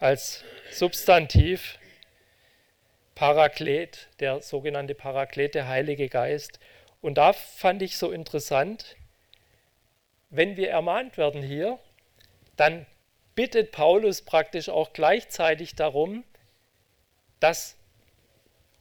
[0.00, 1.78] als Substantiv.
[3.22, 6.58] Paraklet, der sogenannte Paraklet, der Heilige Geist.
[7.00, 8.96] Und da fand ich so interessant,
[10.28, 11.78] wenn wir ermahnt werden hier,
[12.56, 12.84] dann
[13.36, 16.24] bittet Paulus praktisch auch gleichzeitig darum,
[17.38, 17.76] dass,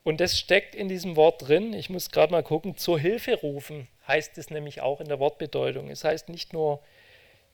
[0.01, 3.87] und das steckt in diesem Wort drin, ich muss gerade mal gucken, zur Hilfe rufen
[4.07, 5.87] heißt es nämlich auch in der Wortbedeutung.
[5.87, 6.81] Es heißt nicht nur,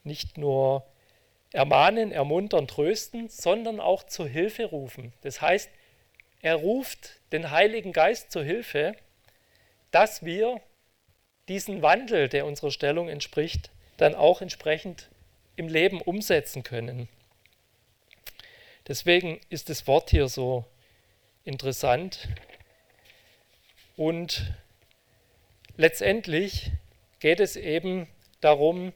[0.06, 0.86] nicht nur
[1.52, 5.12] ermahnen, ermuntern, trösten, sondern auch zur Hilfe rufen.
[5.20, 5.70] Das heißt,
[6.42, 8.96] er ruft den Heiligen Geist zur Hilfe,
[9.92, 10.62] dass wir
[11.48, 15.10] diesen Wandel, der unserer Stellung entspricht, dann auch entsprechend
[15.56, 17.10] im Leben umsetzen können.
[18.88, 20.66] Deswegen ist das Wort hier so
[21.44, 22.28] interessant.
[23.96, 24.54] Und
[25.76, 26.72] letztendlich
[27.20, 28.08] geht es eben
[28.40, 28.94] darum,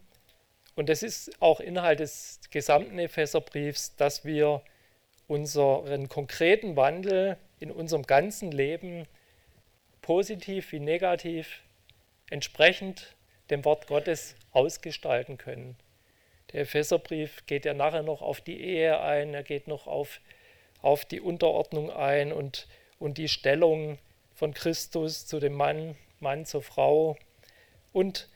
[0.75, 4.61] und das ist auch Inhalt des gesamten Epheserbriefs, dass wir
[5.31, 9.07] unseren konkreten Wandel in unserem ganzen Leben
[10.01, 11.61] positiv wie negativ
[12.29, 13.15] entsprechend
[13.49, 15.77] dem Wort Gottes ausgestalten können.
[16.51, 20.19] Der Epheserbrief geht ja nachher noch auf die Ehe ein, er geht noch auf,
[20.81, 22.67] auf die Unterordnung ein und,
[22.99, 23.99] und die Stellung
[24.33, 27.15] von Christus zu dem Mann, Mann zur Frau.
[27.93, 28.27] Und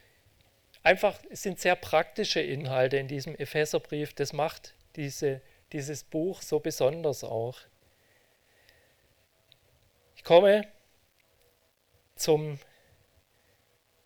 [0.82, 4.14] einfach, es sind sehr praktische Inhalte in diesem Epheserbrief.
[4.14, 5.42] Das macht diese,
[5.76, 7.58] dieses Buch so besonders auch.
[10.16, 10.66] Ich komme
[12.16, 12.60] zum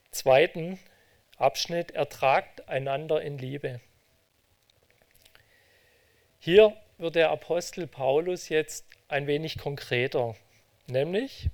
[0.10, 0.80] zweiten
[1.38, 3.82] Abschnitt, ertragt einander in Liebe.
[6.40, 10.36] Hier wird der Apostel Paulus jetzt ein wenig konkreter,
[10.88, 11.52] nämlich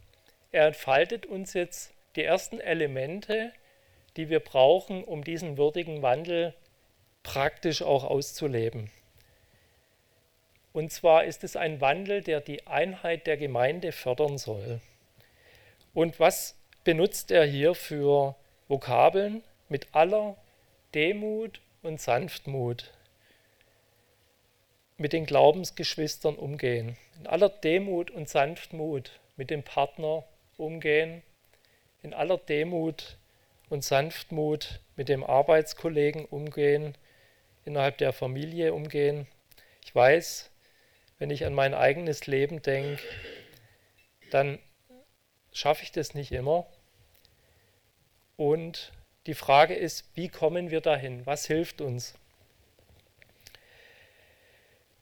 [0.53, 3.51] er entfaltet uns jetzt die ersten Elemente,
[4.15, 6.55] die wir brauchen, um diesen würdigen Wandel
[7.21, 8.89] praktisch auch auszuleben.
[10.75, 14.81] Und zwar ist es ein Wandel, der die Einheit der Gemeinde fördern soll.
[15.93, 18.35] Und was benutzt er hier für
[18.67, 19.41] Vokabeln?
[19.69, 20.35] Mit aller
[20.93, 22.91] Demut und Sanftmut
[24.97, 26.97] mit den Glaubensgeschwistern umgehen.
[27.19, 30.25] In aller Demut und Sanftmut mit dem Partner
[30.57, 31.23] umgehen
[32.01, 33.17] in aller Demut
[33.69, 36.95] und Sanftmut mit dem Arbeitskollegen umgehen,
[37.63, 39.25] innerhalb der Familie umgehen.
[39.83, 40.51] Ich weiß,
[41.17, 43.01] wenn ich an mein eigenes Leben denke,
[44.31, 44.59] dann
[45.53, 46.65] schaffe ich das nicht immer.
[48.35, 48.91] Und
[49.27, 51.25] die Frage ist, wie kommen wir dahin?
[51.25, 52.13] Was hilft uns?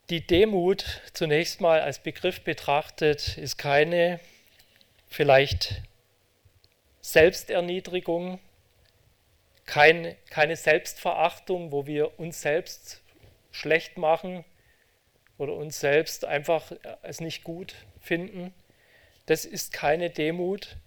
[0.10, 4.20] Die Demut zunächst mal als Begriff betrachtet ist keine
[5.08, 5.82] vielleicht
[7.02, 8.40] Selbsterniedrigung,
[9.66, 13.02] kein, keine Selbstverachtung, wo wir uns selbst
[13.52, 14.46] schlecht machen
[15.44, 16.72] oder uns selbst einfach
[17.04, 18.54] es nicht gut finden.
[19.26, 20.78] Das ist keine Demut.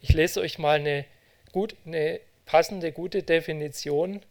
[0.00, 1.04] Ich lese euch mal eine,
[1.52, 4.22] gut, eine passende, gute Definition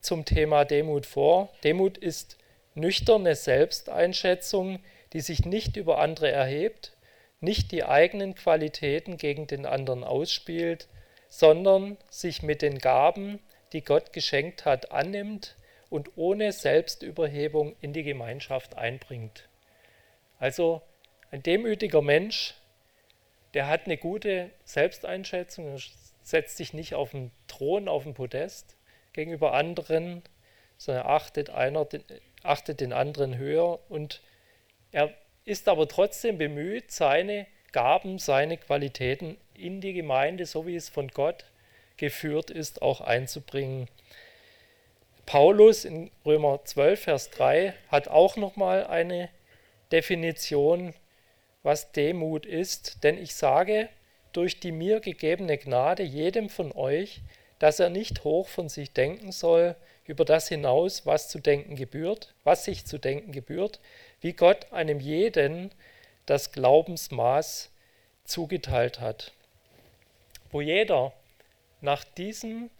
[0.00, 1.52] zum Thema Demut vor.
[1.64, 2.38] Demut ist
[2.74, 4.78] nüchterne Selbsteinschätzung,
[5.12, 6.92] die sich nicht über andere erhebt,
[7.40, 10.88] nicht die eigenen Qualitäten gegen den anderen ausspielt,
[11.28, 13.40] sondern sich mit den Gaben,
[13.72, 15.56] die Gott geschenkt hat, annimmt
[15.96, 19.48] und ohne Selbstüberhebung in die Gemeinschaft einbringt.
[20.38, 20.82] Also
[21.30, 22.54] ein demütiger Mensch,
[23.54, 25.78] der hat eine gute Selbsteinschätzung,
[26.22, 28.76] setzt sich nicht auf den Thron, auf den Podest
[29.14, 30.22] gegenüber anderen,
[30.76, 31.88] sondern achtet, einer,
[32.42, 34.20] achtet den anderen höher und
[34.92, 35.14] er
[35.46, 41.08] ist aber trotzdem bemüht, seine Gaben, seine Qualitäten in die Gemeinde, so wie es von
[41.08, 41.46] Gott
[41.96, 43.88] geführt ist, auch einzubringen.
[45.26, 49.28] Paulus in Römer 12, Vers 3 hat auch nochmal eine
[49.90, 50.94] Definition,
[51.64, 53.02] was Demut ist.
[53.02, 53.88] Denn ich sage,
[54.32, 57.22] durch die mir gegebene Gnade jedem von euch,
[57.58, 62.32] dass er nicht hoch von sich denken soll, über das hinaus, was zu denken gebührt,
[62.44, 63.80] was sich zu denken gebührt,
[64.20, 65.72] wie Gott einem jeden
[66.26, 67.70] das Glaubensmaß
[68.24, 69.32] zugeteilt hat.
[70.52, 71.12] Wo jeder
[71.80, 72.70] nach diesen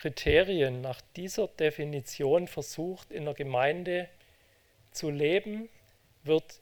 [0.00, 4.08] Kriterien, nach dieser Definition versucht, in der Gemeinde
[4.92, 5.68] zu leben,
[6.22, 6.60] wird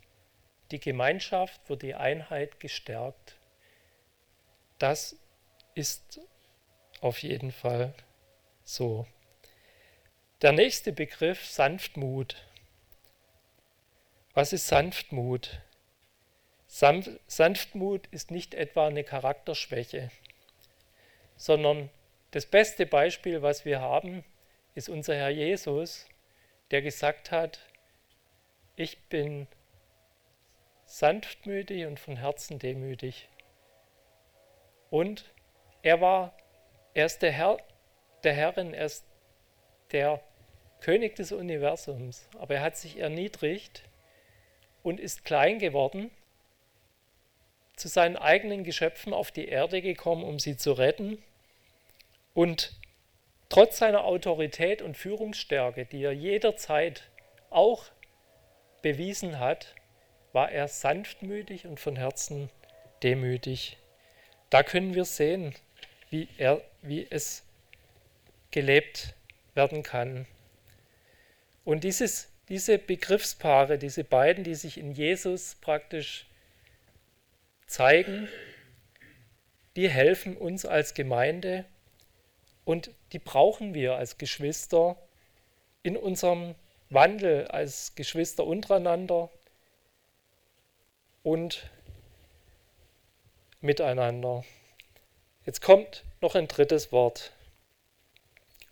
[0.73, 3.37] die Gemeinschaft, wird die Einheit gestärkt.
[4.81, 5.15] Das
[5.77, 6.21] ist
[7.01, 7.95] auf jeden Fall
[8.65, 9.07] so.
[10.43, 12.45] Der nächste Begriff, Sanftmut.
[14.35, 15.61] Was ist Sanftmut?
[16.67, 20.11] Sanftmut ist nicht etwa eine Charakterschwäche,
[21.37, 21.89] sondern
[22.31, 24.25] das beste Beispiel, was wir haben,
[24.75, 26.07] ist unser Herr Jesus,
[26.71, 27.61] der gesagt hat,
[28.77, 29.47] ich bin
[30.85, 33.29] sanftmütig und von Herzen demütig.
[34.91, 35.33] Und
[35.83, 36.37] er war,
[36.95, 37.59] er ist der Herr,
[38.25, 39.05] der Herrin, er ist
[39.93, 40.23] der
[40.81, 43.83] König des Universums, aber er hat sich erniedrigt
[44.83, 46.11] und ist klein geworden,
[47.77, 51.23] zu seinen eigenen Geschöpfen auf die Erde gekommen, um sie zu retten.
[52.35, 52.73] Und
[53.49, 57.09] trotz seiner Autorität und Führungsstärke, die er jederzeit
[57.51, 57.85] auch
[58.83, 59.75] bewiesen hat,
[60.33, 62.51] war er sanftmütig und von Herzen
[63.03, 63.77] demütig.
[64.51, 65.55] Da können wir sehen,
[66.11, 67.45] wie, er, wie es
[68.51, 69.15] gelebt
[69.55, 70.27] werden kann.
[71.65, 76.27] Und dieses, diese Begriffspaare, diese beiden, die sich in Jesus praktisch
[77.67, 78.29] zeigen,
[79.77, 81.65] die helfen uns als Gemeinde
[82.69, 84.97] und die brauchen wir als Geschwister
[85.83, 86.55] in unserem
[86.91, 89.31] Wandel als Geschwister untereinander
[91.23, 91.71] und
[93.63, 94.45] miteinander.
[95.47, 97.33] Jetzt kommt noch ein drittes Wort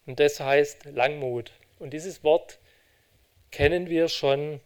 [0.04, 1.52] und das heißt Langmut.
[1.78, 2.58] Und dieses Wort
[3.50, 4.60] kennen wir schon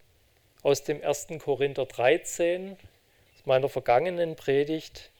[0.65, 1.29] aus dem 1.
[1.39, 2.73] Korinther 13,
[3.37, 5.13] aus meiner vergangenen Predigt.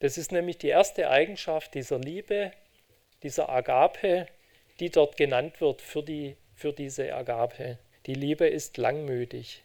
[0.00, 2.50] Das ist nämlich die erste Eigenschaft dieser Liebe,
[3.22, 4.26] dieser Agape,
[4.80, 7.78] die dort genannt wird für, die, für diese Agape.
[8.06, 9.62] Die Liebe ist langmütig.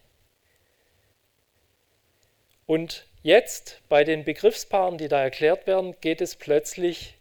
[2.66, 7.16] Und jetzt bei den Begriffspaaren, die da erklärt werden, geht es plötzlich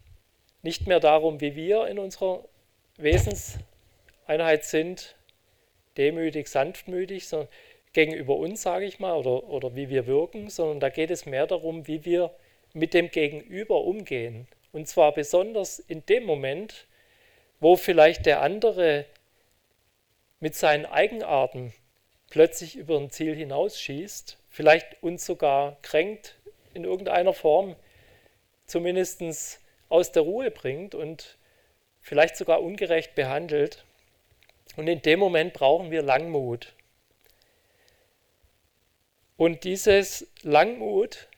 [0.61, 2.43] nicht mehr darum, wie wir in unserer
[2.97, 5.15] Wesenseinheit sind,
[5.97, 7.49] demütig, sanftmütig, sondern
[7.93, 11.47] gegenüber uns, sage ich mal, oder, oder wie wir wirken, sondern da geht es mehr
[11.47, 12.31] darum, wie wir
[12.73, 14.47] mit dem Gegenüber umgehen.
[14.75, 16.85] Und zwar besonders in dem Moment,
[17.61, 19.05] wo vielleicht der andere
[20.41, 21.73] mit seinen Eigenarten
[22.29, 26.35] plötzlich über ein Ziel hinausschießt, vielleicht uns sogar kränkt
[26.73, 27.77] in irgendeiner Form,
[28.65, 29.21] zumindest
[29.87, 31.37] aus der Ruhe bringt und
[32.01, 33.85] vielleicht sogar ungerecht behandelt.
[34.75, 36.73] Und in dem Moment brauchen wir Langmut.
[39.37, 41.29] Und dieses Langmut,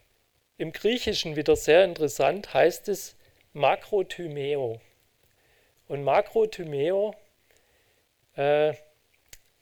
[0.57, 3.13] im Griechischen wieder sehr interessant, heißt es
[3.57, 4.79] Makrothymeo.
[5.87, 7.15] Und Makrothymeo,
[8.35, 8.73] äh,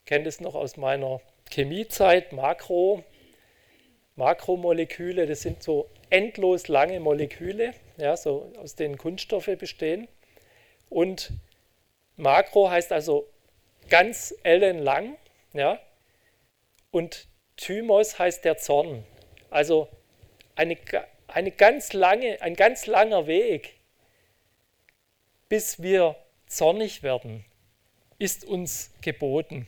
[0.06, 3.04] kennt es noch aus meiner Chemiezeit, Makro,
[4.18, 10.08] Makromoleküle, das sind so endlos lange Moleküle, ja, so aus denen Kunststoffe bestehen.
[10.90, 11.32] Und
[12.18, 13.30] Makro heißt also
[13.90, 15.18] ganz ellenlang,
[15.54, 15.80] ja,
[16.92, 19.06] und Thymos heißt der Zorn.
[19.50, 19.88] Also
[20.56, 20.78] eine,
[21.28, 23.75] eine ganz lange, ein ganz langer Weg,
[25.50, 26.16] bis wir
[26.48, 27.46] zornig werden,
[28.18, 29.68] ist uns geboten.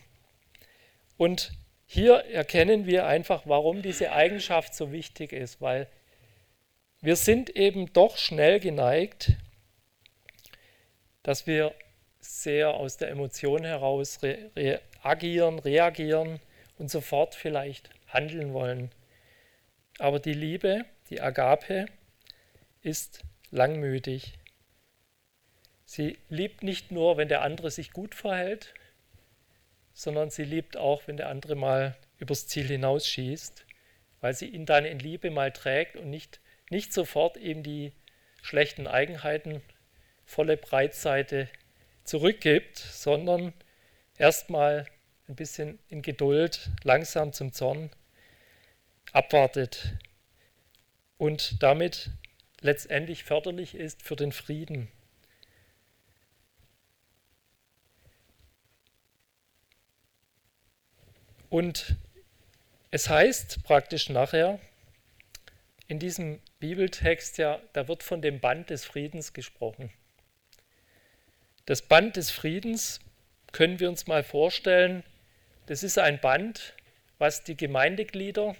[1.17, 1.51] Und
[1.85, 5.87] hier erkennen wir einfach, warum diese Eigenschaft so wichtig ist, weil
[7.01, 9.33] wir sind eben doch schnell geneigt,
[11.23, 11.73] dass wir
[12.19, 16.39] sehr aus der Emotion heraus re reagieren, reagieren
[16.77, 18.91] und sofort vielleicht handeln wollen.
[19.99, 21.85] Aber die Liebe, die Agape,
[22.81, 24.33] ist langmütig.
[25.87, 28.73] Sie liebt nicht nur, wenn der andere sich gut verhält,
[29.93, 33.65] sondern sie liebt auch, wenn der andere mal übers Ziel hinausschießt,
[34.19, 37.93] weil sie ihn dann in Liebe mal trägt und nicht, nicht sofort ihm die
[38.41, 39.61] schlechten Eigenheiten,
[40.25, 41.47] volle Breitseite
[42.03, 43.53] zurückgibt, sondern
[44.17, 44.85] erstmal
[45.29, 47.91] ein bisschen in Geduld, langsam zum Zorn
[49.13, 49.95] abwartet
[51.17, 52.09] und damit
[52.59, 54.91] letztendlich förderlich ist für den Frieden.
[61.49, 61.95] Und
[62.91, 64.59] es heißt praktisch nachher
[65.87, 69.91] in diesem Bibeltext ja, da wird von dem Band des Friedens gesprochen.
[71.65, 72.99] Das Band des Friedens
[73.51, 75.03] können wir uns mal vorstellen,
[75.67, 76.73] das ist ein Band,
[77.17, 78.55] was die Gemeindeglieder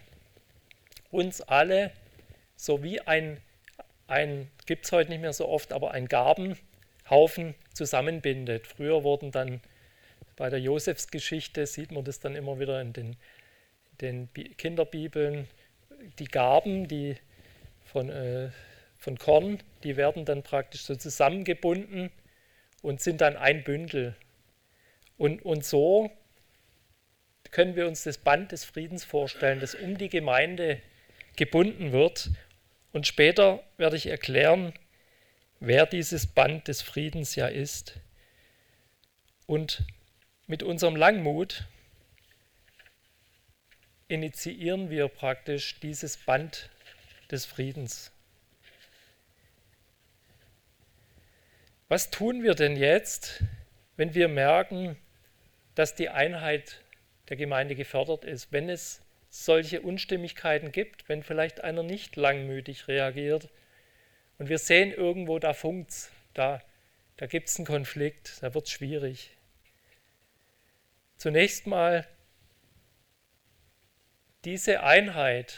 [1.11, 1.91] uns alle
[2.55, 3.39] so wie ein,
[4.07, 8.67] ein gibt es heute nicht mehr so oft, aber ein Gabenhaufen zusammenbindet.
[8.67, 9.61] Früher wurden dann
[10.37, 13.17] bei der Josefsgeschichte sieht man das dann immer wieder in den,
[13.99, 15.47] den Kinderbibeln,
[16.19, 17.17] die Gaben, die
[17.83, 18.51] von, äh,
[18.97, 22.11] von Korn, die werden dann praktisch so zusammengebunden
[22.83, 24.15] und sind dann ein Bündel.
[25.17, 26.11] Und, und so
[27.49, 30.81] können wir uns das Band des Friedens vorstellen, das um die Gemeinde
[31.35, 32.29] gebunden wird.
[32.91, 34.73] Und später werde ich erklären,
[35.59, 37.99] wer dieses Band des Friedens ja ist.
[39.47, 39.83] Und
[40.47, 41.65] mit unserem Langmut
[44.07, 46.69] initiieren wir praktisch dieses Band
[47.29, 48.11] des Friedens.
[51.89, 53.43] Was tun wir denn jetzt,
[53.97, 54.97] wenn wir merken,
[55.75, 56.81] dass die Einheit
[57.27, 63.49] der Gemeinde gefördert ist, wenn es solche Unstimmigkeiten gibt, wenn vielleicht einer nicht langmütig reagiert
[64.37, 66.61] und wir sehen irgendwo, da funkt's, da,
[67.17, 69.36] da gibt es einen Konflikt, da wird es schwierig.
[71.17, 72.07] Zunächst mal
[74.45, 75.57] diese Einheit,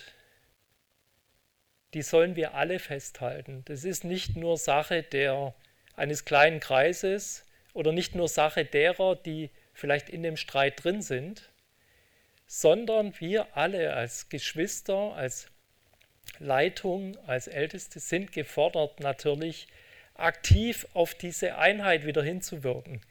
[1.94, 3.64] die sollen wir alle festhalten.
[3.66, 5.54] Das ist nicht nur Sache der,
[5.96, 11.50] eines kleinen Kreises oder nicht nur Sache derer, die vielleicht in dem Streit drin sind,
[12.48, 15.48] sondern wir alle als Geschwister, als
[16.40, 19.68] Leitung, als Älteste sind gefordert, natürlich
[20.14, 23.02] aktiv auf diese Einheit wieder hinzuwirken.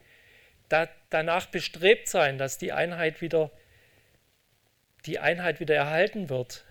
[0.67, 3.51] Da, danach bestrebt sein, dass die Einheit wieder
[5.05, 6.65] die Einheit wieder erhalten wird,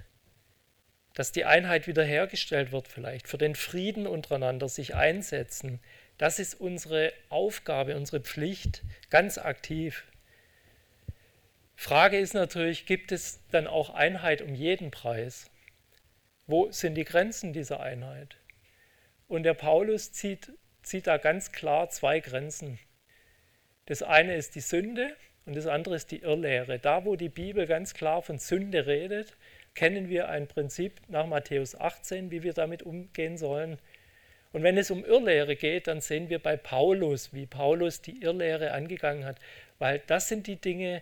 [1.14, 5.80] dass die Einheit wiederhergestellt wird vielleicht, für den Frieden untereinander sich einsetzen.
[6.18, 10.05] Das ist unsere Aufgabe, unsere Pflicht, ganz aktiv.
[11.74, 15.51] Frage ist natürlich, gibt es dann auch Einheit um jeden Preis?
[16.47, 18.36] Wo sind die Grenzen dieser Einheit?
[19.28, 22.78] Und der Paulus zieht, zieht da ganz klar zwei Grenzen.
[23.89, 25.16] Das eine ist die Sünde
[25.47, 26.78] und das andere ist die Irrlehre.
[26.78, 29.34] Da, wo die Bibel ganz klar von Sünde redet,
[29.74, 33.78] kennen wir ein Prinzip nach Matthäus 18, wie wir damit umgehen sollen.
[34.53, 38.72] Und wenn es um Irrlehre geht, dann sehen wir bei Paulus, wie Paulus die Irrlehre
[38.72, 39.39] angegangen hat,
[39.78, 41.01] weil das sind die Dinge,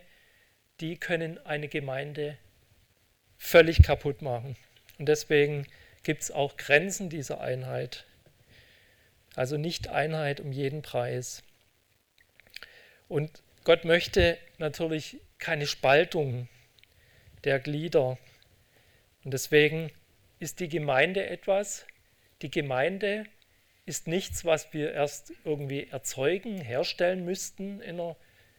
[0.79, 2.37] die können eine Gemeinde
[3.37, 4.55] völlig kaputt machen.
[4.97, 5.67] Und deswegen
[6.03, 8.05] gibt es auch Grenzen dieser Einheit.
[9.35, 11.43] Also nicht Einheit um jeden Preis.
[13.07, 16.47] Und Gott möchte natürlich keine Spaltung
[17.43, 18.17] der Glieder.
[19.23, 19.91] Und deswegen
[20.39, 21.85] ist die Gemeinde etwas,
[22.41, 23.25] die Gemeinde
[23.85, 28.15] ist nichts, was wir erst irgendwie erzeugen, herstellen müssten in einer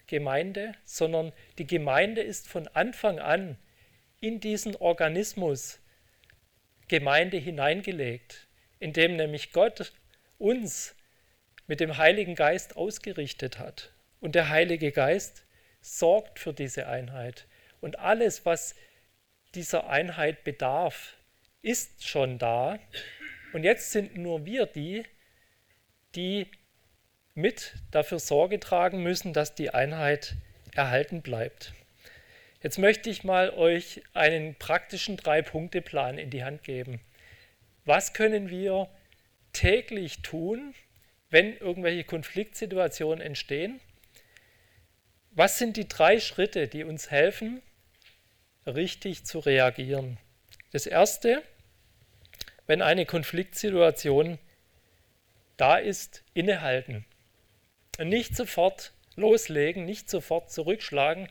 [0.07, 3.57] Gemeinde, sondern die Gemeinde ist von Anfang an
[4.21, 5.79] in diesen Organismus
[6.89, 8.49] Gemeinde hineingelegt,
[8.81, 9.93] in dem nämlich Gott
[10.39, 10.97] uns
[11.67, 13.93] mit dem Heiligen Geist ausgerichtet hat.
[14.21, 15.45] Und der Heilige Geist
[15.81, 17.47] sorgt für diese Einheit.
[17.81, 18.75] Und alles, was
[19.55, 21.17] dieser Einheit bedarf,
[21.63, 22.79] ist schon da.
[23.53, 25.05] Und jetzt sind nur wir die,
[26.15, 26.47] die
[27.35, 30.35] mit dafür Sorge tragen müssen, dass die Einheit
[30.75, 31.73] erhalten bleibt.
[32.63, 37.01] Jetzt möchte ich mal euch einen praktischen Drei-Punkte-Plan in die Hand geben.
[37.85, 38.89] Was können wir
[39.53, 40.75] täglich tun,
[41.31, 43.81] wenn irgendwelche Konfliktsituationen entstehen?
[45.39, 47.63] Was sind die drei Schritte, die uns helfen,
[48.67, 50.19] richtig zu reagieren?
[50.73, 51.45] Das erste,
[52.67, 54.41] wenn eine Konfliktsituation
[55.57, 57.05] da ist, innehalten.
[58.01, 61.29] Nicht sofort loslegen, nicht sofort zurückschlagen,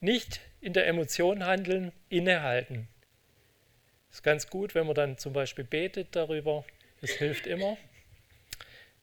[0.00, 2.88] nicht in der Emotion handeln, innehalten.
[4.10, 6.64] Ist ganz gut, wenn man dann zum Beispiel betet darüber,
[7.02, 7.76] das hilft immer.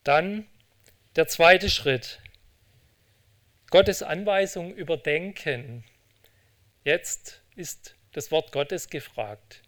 [0.04, 0.48] Dann
[1.16, 2.20] der zweite Schritt,
[3.70, 5.84] Gottes Anweisung überdenken.
[6.84, 9.62] Jetzt ist das Wort Gottes gefragt.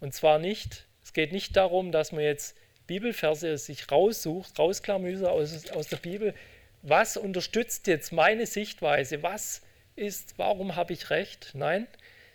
[0.00, 2.56] Und zwar nicht, es geht nicht darum, dass man jetzt
[2.86, 6.34] Bibelverse sich raussucht, rausklamüse aus, aus der Bibel,
[6.82, 9.62] was unterstützt jetzt meine Sichtweise, was
[9.96, 11.50] ist, warum habe ich recht?
[11.54, 11.88] Nein,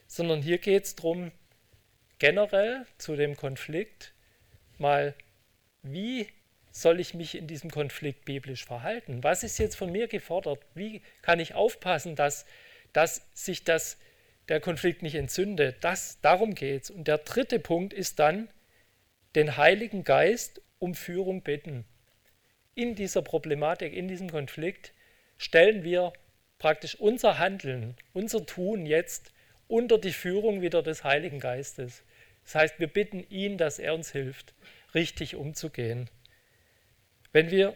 [0.08, 1.32] sondern hier geht es darum,
[2.20, 4.14] generell zu dem Konflikt
[4.78, 5.16] mal,
[5.82, 6.28] wie
[6.72, 9.24] soll ich mich in diesem Konflikt biblisch verhalten?
[9.24, 10.60] Was ist jetzt von mir gefordert?
[10.74, 12.46] Wie kann ich aufpassen, dass,
[12.94, 13.98] dass sich das,
[14.48, 15.78] der Konflikt nicht entzündet?
[15.82, 16.90] Das, darum geht es.
[16.90, 18.50] Und der dritte Punkt ist dann,
[19.36, 21.86] den Heiligen Geist um Führung bitten.
[22.76, 24.94] In dieser Problematik, in diesem Konflikt
[25.38, 26.14] stellen wir
[26.58, 29.32] praktisch unser Handeln, unser Tun jetzt
[29.68, 32.04] unter die Führung wieder des Heiligen Geistes.
[32.44, 34.54] Das heißt, wir bitten ihn, dass er uns hilft,
[34.94, 36.10] richtig umzugehen.
[37.32, 37.76] Wenn wir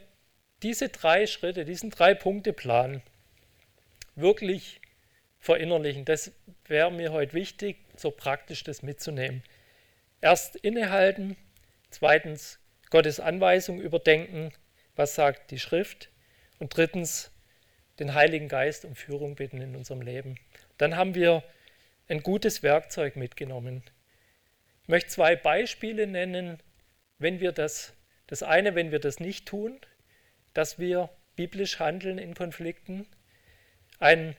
[0.64, 3.02] diese drei Schritte, diesen drei Punkte Plan
[4.16, 4.82] wirklich
[5.40, 6.32] verinnerlichen, das
[6.66, 9.44] wäre mir heute wichtig, so praktisch das mitzunehmen.
[10.22, 11.38] Erst innehalten,
[11.98, 14.52] Zweitens Gottes Anweisung überdenken,
[14.98, 16.10] was sagt die Schrift.
[16.60, 17.32] Und drittens
[18.00, 20.38] den Heiligen Geist um Führung bitten in unserem Leben.
[20.78, 21.42] Dann haben wir
[22.10, 23.82] ein gutes Werkzeug mitgenommen.
[24.84, 26.60] Ich möchte zwei Beispiele nennen,
[27.18, 27.94] wenn wir das,
[28.28, 29.80] das eine, wenn wir das nicht tun,
[30.54, 33.08] dass wir biblisch handeln in Konflikten.
[34.00, 34.36] Ein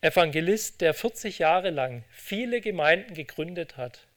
[0.00, 4.08] Evangelist, der 40 Jahre lang viele Gemeinden gegründet hat,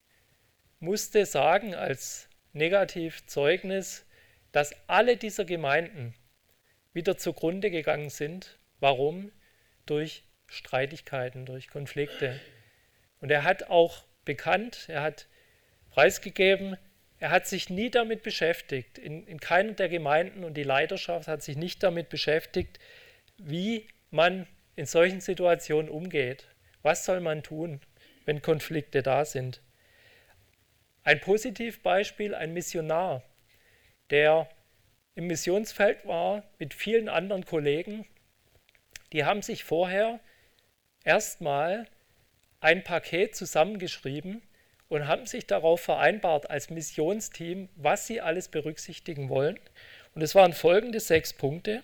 [0.80, 4.06] musste sagen als Negativzeugnis,
[4.52, 6.16] dass alle dieser Gemeinden
[6.94, 8.58] wieder zugrunde gegangen sind.
[8.80, 9.32] Warum?
[9.86, 12.40] Durch Streitigkeiten, durch Konflikte.
[13.20, 15.28] Und er hat auch bekannt, er hat
[15.90, 16.78] preisgegeben,
[17.26, 21.42] er hat sich nie damit beschäftigt, in, in keiner der Gemeinden und die Leiterschaft hat
[21.42, 22.78] sich nicht damit beschäftigt,
[23.40, 24.46] wie man
[24.76, 26.48] in solchen Situationen umgeht.
[26.84, 27.82] Was soll man tun,
[28.26, 29.60] wenn Konflikte da sind?
[31.04, 33.24] Ein Positivbeispiel, ein Missionar,
[34.12, 34.48] der
[35.16, 38.06] im Missionsfeld war mit vielen anderen Kollegen,
[39.14, 40.20] die haben sich vorher
[41.04, 41.88] erstmal
[42.60, 44.44] ein Paket zusammengeschrieben
[44.88, 49.60] und haben sich darauf vereinbart als Missionsteam, was sie alles berücksichtigen wollen.
[50.14, 51.84] Und es waren folgende sechs Punkte.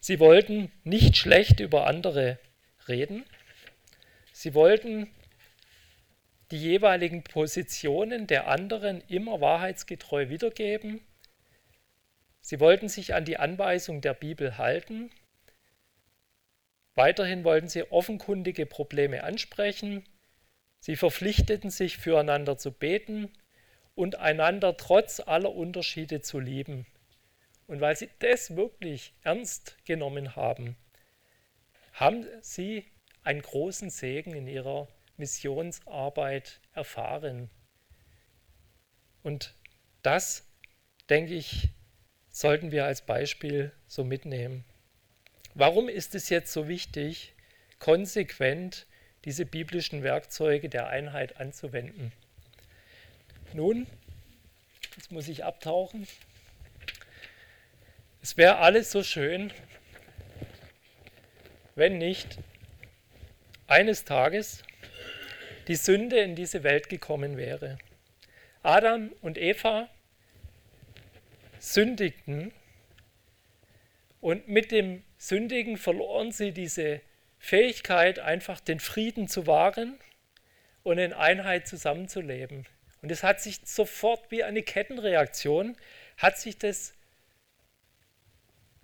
[0.00, 2.38] Sie wollten nicht schlecht über andere
[2.88, 3.24] reden.
[4.32, 5.10] Sie wollten
[6.50, 11.00] die jeweiligen Positionen der anderen immer wahrheitsgetreu wiedergeben.
[12.40, 15.10] Sie wollten sich an die Anweisung der Bibel halten.
[16.94, 20.04] Weiterhin wollten sie offenkundige Probleme ansprechen.
[20.80, 23.30] Sie verpflichteten sich füreinander zu beten
[23.94, 26.86] und einander trotz aller Unterschiede zu lieben.
[27.66, 30.76] Und weil sie das wirklich ernst genommen haben,
[31.92, 32.86] haben sie
[33.22, 37.50] einen großen Segen in ihrer Missionsarbeit erfahren.
[39.22, 39.54] Und
[40.02, 40.48] das,
[41.10, 41.68] denke ich,
[42.30, 44.64] sollten wir als Beispiel so mitnehmen.
[45.54, 47.34] Warum ist es jetzt so wichtig,
[47.78, 48.86] konsequent
[49.24, 52.12] diese biblischen Werkzeuge der Einheit anzuwenden?
[53.52, 53.86] Nun,
[54.96, 56.06] jetzt muss ich abtauchen.
[58.22, 59.52] Es wäre alles so schön,
[61.74, 62.38] wenn nicht
[63.66, 64.62] eines Tages
[65.68, 67.78] die Sünde in diese Welt gekommen wäre.
[68.62, 69.88] Adam und Eva
[71.58, 72.52] sündigten
[74.20, 77.00] und mit dem Sündigen verloren sie diese
[77.40, 79.98] Fähigkeit, einfach den Frieden zu wahren
[80.82, 82.66] und in Einheit zusammenzuleben.
[83.02, 85.76] Und es hat sich sofort wie eine Kettenreaktion,
[86.18, 86.92] hat sich das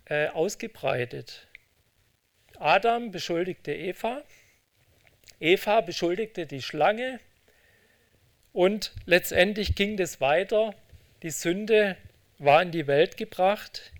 [0.06, 1.46] äh, ausgebreitet.
[2.58, 4.24] Adam beschuldigte Eva,
[5.38, 7.20] Eva beschuldigte die Schlange
[8.54, 10.74] und letztendlich ging das weiter.
[11.22, 11.98] Die Sünde
[12.38, 13.92] war in die Welt gebracht.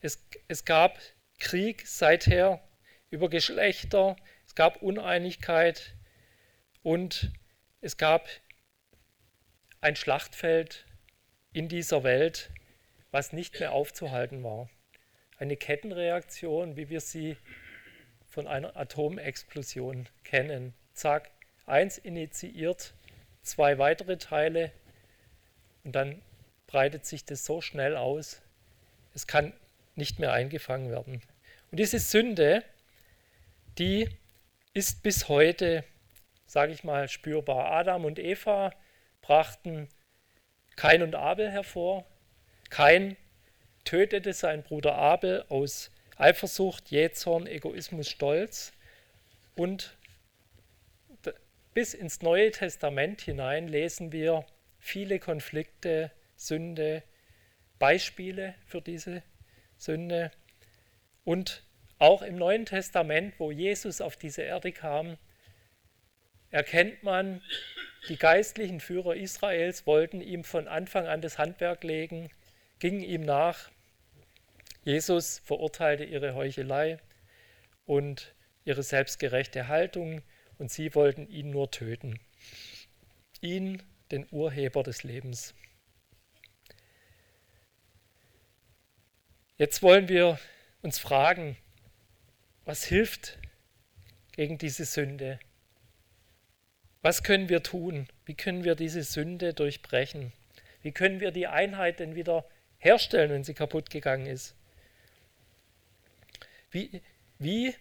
[0.00, 0.96] Es, es gab
[1.40, 2.62] Krieg seither
[3.10, 5.94] über Geschlechter, es gab Uneinigkeit
[6.82, 7.32] und
[7.80, 8.28] es gab
[9.80, 10.86] ein Schlachtfeld
[11.52, 12.50] in dieser Welt,
[13.10, 14.68] was nicht mehr aufzuhalten war.
[15.38, 17.36] Eine Kettenreaktion, wie wir sie
[18.28, 20.74] von einer Atomexplosion kennen.
[20.92, 21.30] Zack,
[21.66, 22.94] eins initiiert
[23.42, 24.70] zwei weitere Teile
[25.84, 26.22] und dann
[26.66, 28.42] breitet sich das so schnell aus,
[29.14, 29.52] es kann
[29.96, 31.20] nicht mehr eingefangen werden.
[31.70, 32.64] Und diese Sünde,
[33.78, 34.08] die
[34.74, 35.84] ist bis heute,
[36.46, 37.70] sage ich mal, spürbar.
[37.72, 38.72] Adam und Eva
[39.22, 39.88] brachten
[40.76, 42.06] Kain und Abel hervor.
[42.70, 43.16] Kain
[43.84, 48.72] tötete seinen Bruder Abel aus Eifersucht, Jähzorn, Egoismus, Stolz.
[49.56, 49.96] Und
[51.74, 54.44] bis ins Neue Testament hinein lesen wir
[54.78, 57.02] viele Konflikte Sünde,
[57.78, 59.22] Beispiele für diese
[59.76, 60.30] Sünde.
[61.24, 61.62] Und
[62.00, 65.18] auch im Neuen Testament, wo Jesus auf diese Erde kam,
[66.50, 67.42] erkennt man,
[68.08, 72.30] die geistlichen Führer Israels wollten ihm von Anfang an das Handwerk legen,
[72.78, 73.70] gingen ihm nach.
[74.82, 76.98] Jesus verurteilte ihre Heuchelei
[77.84, 78.34] und
[78.64, 80.22] ihre selbstgerechte Haltung
[80.56, 82.18] und sie wollten ihn nur töten.
[83.42, 85.54] Ihn, den Urheber des Lebens.
[89.58, 90.38] Jetzt wollen wir
[90.80, 91.58] uns fragen,
[92.70, 93.36] was hilft
[94.30, 95.40] gegen diese Sünde?
[97.02, 98.06] Was können wir tun?
[98.26, 100.32] Wie können wir diese Sünde durchbrechen?
[100.80, 102.48] Wie können wir die Einheit denn wieder
[102.78, 104.54] herstellen, wenn sie kaputt gegangen ist?
[106.70, 107.02] Wie,
[107.40, 107.74] wie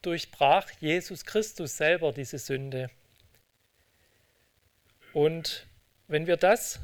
[0.00, 2.90] durchbrach Jesus Christus selber diese Sünde?
[5.12, 5.66] Und
[6.08, 6.80] wenn wir das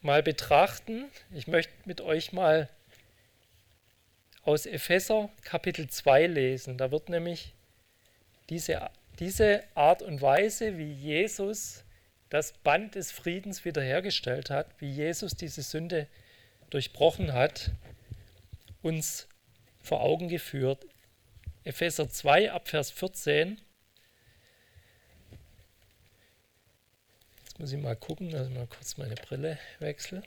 [0.00, 2.70] mal betrachten, ich möchte mit euch mal
[4.48, 6.78] aus Epheser Kapitel 2 lesen.
[6.78, 7.52] Da wird nämlich
[8.48, 11.84] diese, diese Art und Weise, wie Jesus
[12.30, 16.06] das Band des Friedens wiederhergestellt hat, wie Jesus diese Sünde
[16.70, 17.72] durchbrochen hat,
[18.80, 19.28] uns
[19.82, 20.86] vor Augen geführt.
[21.64, 23.60] Epheser 2 ab Vers 14.
[27.44, 30.22] Jetzt muss ich mal gucken, dass ich mal kurz meine Brille wechsle.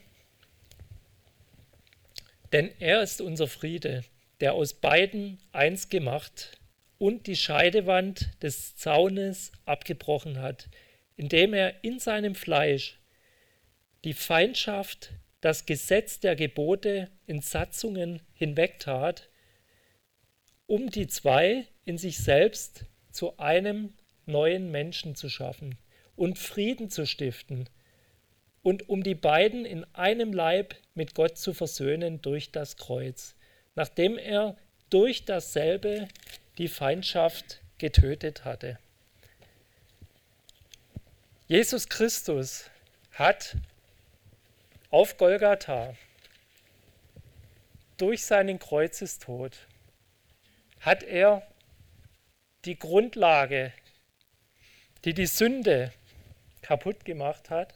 [2.52, 4.04] Denn er ist unser Friede,
[4.42, 6.60] der aus beiden eins gemacht
[6.98, 10.70] und die Scheidewand des Zaunes abgebrochen hat,
[11.16, 13.00] indem er in seinem Fleisch
[14.04, 15.12] die Feindschaft,
[15.42, 19.30] das Gesetz der Gebote in Satzungen hinwegtat,
[20.68, 23.94] um die zwei in sich selbst zu einem
[24.26, 25.78] neuen Menschen zu schaffen
[26.16, 27.70] und Frieden zu stiften
[28.64, 33.36] und um die beiden in einem Leib mit Gott zu versöhnen durch das Kreuz,
[33.76, 34.56] nachdem er
[34.90, 36.08] durch dasselbe
[36.58, 38.78] die Feindschaft getötet hatte.
[41.48, 42.70] Jesus Christus
[43.14, 43.56] hat
[44.90, 45.96] auf Golgatha
[48.02, 49.56] durch seinen Kreuzestod
[50.80, 51.48] hat er
[52.66, 53.72] die Grundlage,
[55.06, 55.94] die die Sünde
[56.64, 57.76] kaputt gemacht hat,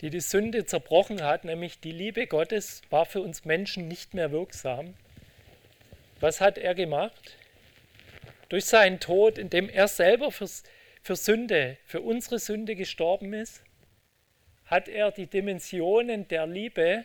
[0.00, 4.30] die die Sünde zerbrochen hat, nämlich die Liebe Gottes war für uns Menschen nicht mehr
[4.30, 4.94] wirksam.
[6.20, 7.36] Was hat er gemacht?
[8.48, 10.62] Durch seinen Tod, indem er selber fürs,
[11.02, 13.62] für Sünde, für unsere Sünde gestorben ist,
[14.66, 17.04] hat er die Dimensionen der Liebe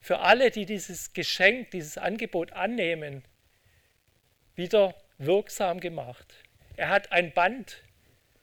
[0.00, 3.24] für alle, die dieses Geschenk, dieses Angebot annehmen,
[4.54, 6.34] wieder wirksam gemacht.
[6.76, 7.82] Er hat ein Band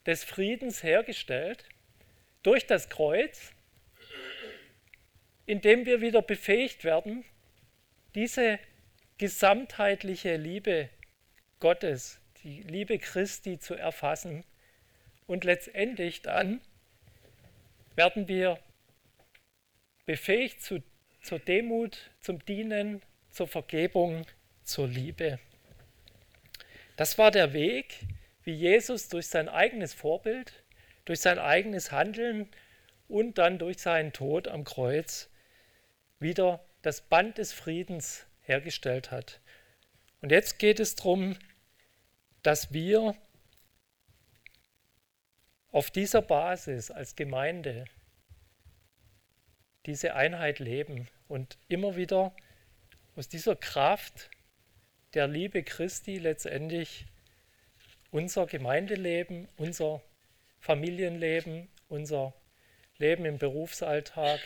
[0.05, 1.65] des Friedens hergestellt
[2.43, 3.53] durch das Kreuz
[5.49, 7.25] indem wir wieder befähigt werden,
[8.13, 8.59] diese
[9.17, 10.89] gesamtheitliche Liebe
[11.59, 14.43] Gottes, die Liebe Christi zu erfassen.
[15.25, 16.61] Und letztendlich dann
[17.95, 18.59] werden wir
[20.05, 20.83] befähigt zu,
[21.23, 24.27] zur Demut, zum Dienen, zur Vergebung,
[24.63, 25.39] zur Liebe.
[26.95, 27.95] Das war der Weg,
[28.43, 30.63] wie Jesus durch sein eigenes Vorbild,
[31.05, 32.47] durch sein eigenes Handeln
[33.07, 35.28] und dann durch seinen Tod am Kreuz
[36.19, 39.39] wieder das Band des Friedens hergestellt hat.
[40.21, 41.37] Und jetzt geht es darum,
[42.43, 43.15] dass wir
[45.71, 47.85] auf dieser Basis als Gemeinde
[49.85, 52.35] diese Einheit leben und immer wieder
[53.15, 54.29] aus dieser Kraft
[55.13, 57.05] der Liebe Christi letztendlich
[58.11, 60.01] unser Gemeindeleben, unser
[60.59, 62.33] Familienleben, unser
[62.97, 64.39] Leben im Berufsalltag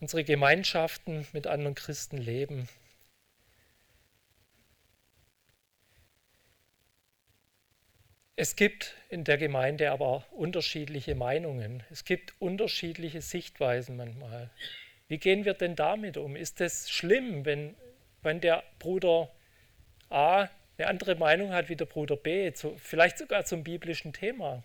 [0.00, 2.68] unsere Gemeinschaften mit anderen Christen leben.
[8.36, 11.82] Es gibt in der Gemeinde aber unterschiedliche Meinungen.
[11.90, 14.50] Es gibt unterschiedliche Sichtweisen manchmal.
[15.08, 16.36] Wie gehen wir denn damit um?
[16.36, 17.74] Ist es schlimm, wenn,
[18.22, 19.32] wenn der Bruder
[20.08, 24.62] A eine andere Meinung hat wie der Bruder B, zu, vielleicht sogar zum biblischen Thema?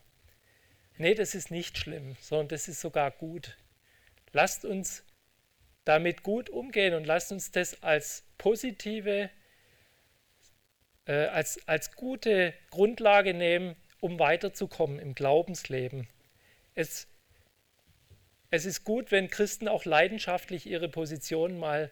[0.98, 3.58] Nee, das ist nicht schlimm, sondern das ist sogar gut.
[4.34, 5.04] Lasst uns
[5.86, 9.30] damit gut umgehen und lasst uns das als positive,
[11.06, 16.08] äh, als, als gute Grundlage nehmen, um weiterzukommen im Glaubensleben.
[16.76, 17.08] Es,
[18.50, 21.92] es ist gut, wenn Christen auch leidenschaftlich ihre Position mal,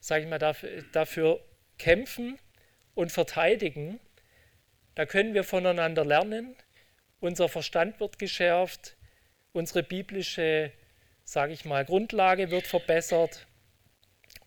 [0.00, 1.44] sage ich mal, dafür, dafür
[1.78, 2.38] kämpfen
[2.94, 4.00] und verteidigen.
[4.94, 6.56] Da können wir voneinander lernen.
[7.20, 8.96] Unser Verstand wird geschärft,
[9.52, 10.72] unsere biblische
[11.24, 13.46] sage ich mal, Grundlage wird verbessert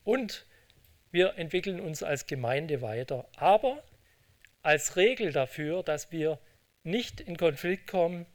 [0.03, 0.45] und
[1.11, 3.27] wir entwickeln uns als Gemeinde weiter.
[3.35, 3.83] Aber
[4.61, 6.39] als Regel dafür, dass wir
[6.83, 8.25] nicht in Konflikt kommen,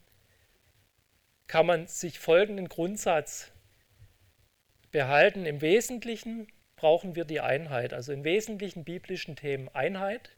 [1.46, 3.52] kann man sich folgenden Grundsatz
[4.90, 5.46] behalten.
[5.46, 10.30] Im Wesentlichen brauchen wir die Einheit, also in wesentlichen biblischen Themen Einheit,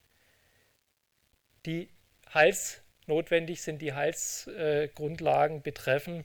[1.67, 1.89] die
[2.33, 6.25] heilsnotwendig sind, die Heilsgrundlagen betreffen.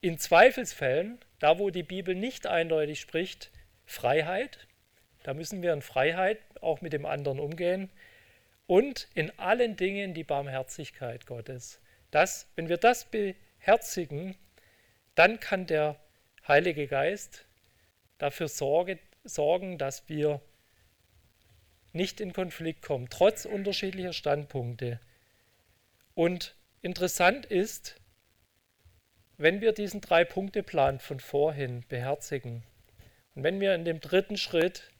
[0.00, 3.50] In Zweifelsfällen, da wo die Bibel nicht eindeutig spricht,
[3.84, 4.66] Freiheit.
[5.22, 7.90] Da müssen wir in Freiheit auch mit dem anderen umgehen.
[8.66, 11.80] Und in allen Dingen die Barmherzigkeit Gottes.
[12.10, 14.36] Das, wenn wir das beherzigen,
[15.14, 15.96] dann kann der
[16.46, 17.44] Heilige Geist
[18.18, 20.40] dafür Sorge, sorgen, dass wir
[21.92, 25.00] nicht in Konflikt kommen, trotz unterschiedlicher Standpunkte.
[26.14, 27.96] Und interessant ist,
[29.38, 32.62] wenn wir diesen Drei-Punkte-Plan von vorhin beherzigen
[33.34, 34.90] und wenn wir in dem dritten Schritt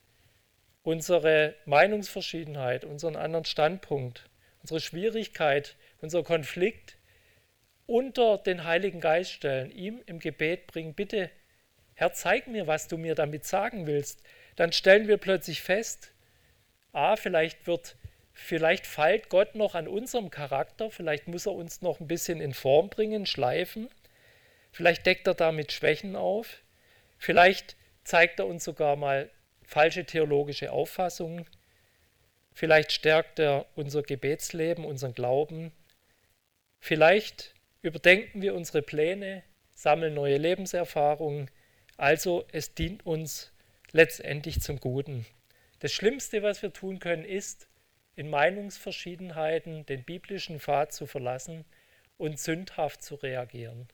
[0.83, 4.29] unsere Meinungsverschiedenheit, unseren anderen Standpunkt,
[4.63, 6.97] unsere Schwierigkeit, unser Konflikt
[7.87, 11.31] unter den Heiligen Geist stellen, ihm im Gebet bringen, bitte,
[11.95, 14.23] Herr, zeig mir, was du mir damit sagen willst,
[14.57, 16.13] dann stellen wir plötzlich fest,
[16.93, 17.97] a, vielleicht wird
[18.39, 22.53] Vielleicht feilt Gott noch an unserem Charakter, vielleicht muss er uns noch ein bisschen in
[22.53, 23.89] Form bringen, schleifen.
[24.77, 26.63] Vielleicht deckt er damit Schwächen auf.
[27.17, 29.31] Vielleicht zeigt er uns sogar mal
[29.63, 31.47] falsche theologische Auffassungen.
[32.53, 35.73] Vielleicht stärkt er unser Gebetsleben, unseren Glauben.
[36.79, 41.51] Vielleicht überdenken wir unsere Pläne, sammeln neue Lebenserfahrungen.
[41.97, 43.55] Also es dient uns
[43.93, 45.25] letztendlich zum Guten.
[45.79, 47.67] Das Schlimmste, was wir tun können, ist,
[48.15, 51.65] in Meinungsverschiedenheiten den biblischen Pfad zu verlassen
[52.19, 53.89] und sündhaft zu reagieren.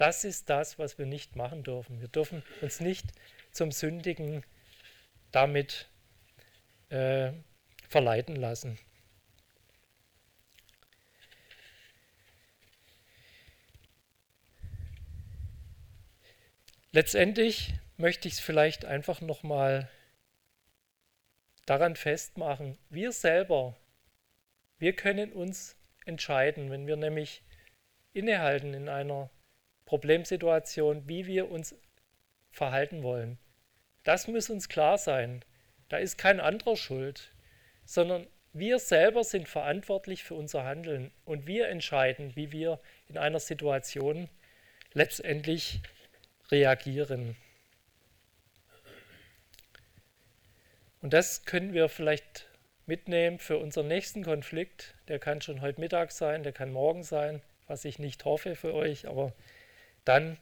[0.00, 2.00] Das ist das, was wir nicht machen dürfen.
[2.00, 3.12] Wir dürfen uns nicht
[3.50, 4.46] zum Sündigen
[5.30, 5.90] damit
[6.88, 7.32] äh,
[7.86, 8.78] verleiten lassen.
[16.92, 19.90] Letztendlich möchte ich es vielleicht einfach nochmal
[21.66, 23.76] daran festmachen, wir selber,
[24.78, 25.76] wir können uns
[26.06, 27.42] entscheiden, wenn wir nämlich
[28.14, 29.28] innehalten in einer
[29.90, 31.74] Problemsituation, wie wir uns
[32.52, 33.38] verhalten wollen.
[34.04, 35.44] Das muss uns klar sein.
[35.88, 37.32] Da ist kein anderer schuld,
[37.84, 42.78] sondern wir selber sind verantwortlich für unser Handeln und wir entscheiden, wie wir
[43.08, 44.28] in einer Situation
[44.92, 45.80] letztendlich
[46.52, 47.34] reagieren.
[51.02, 52.46] Und das können wir vielleicht
[52.86, 54.94] mitnehmen für unseren nächsten Konflikt.
[55.08, 58.72] Der kann schon heute Mittag sein, der kann morgen sein, was ich nicht hoffe für
[58.72, 59.32] euch, aber
[60.04, 60.38] dann,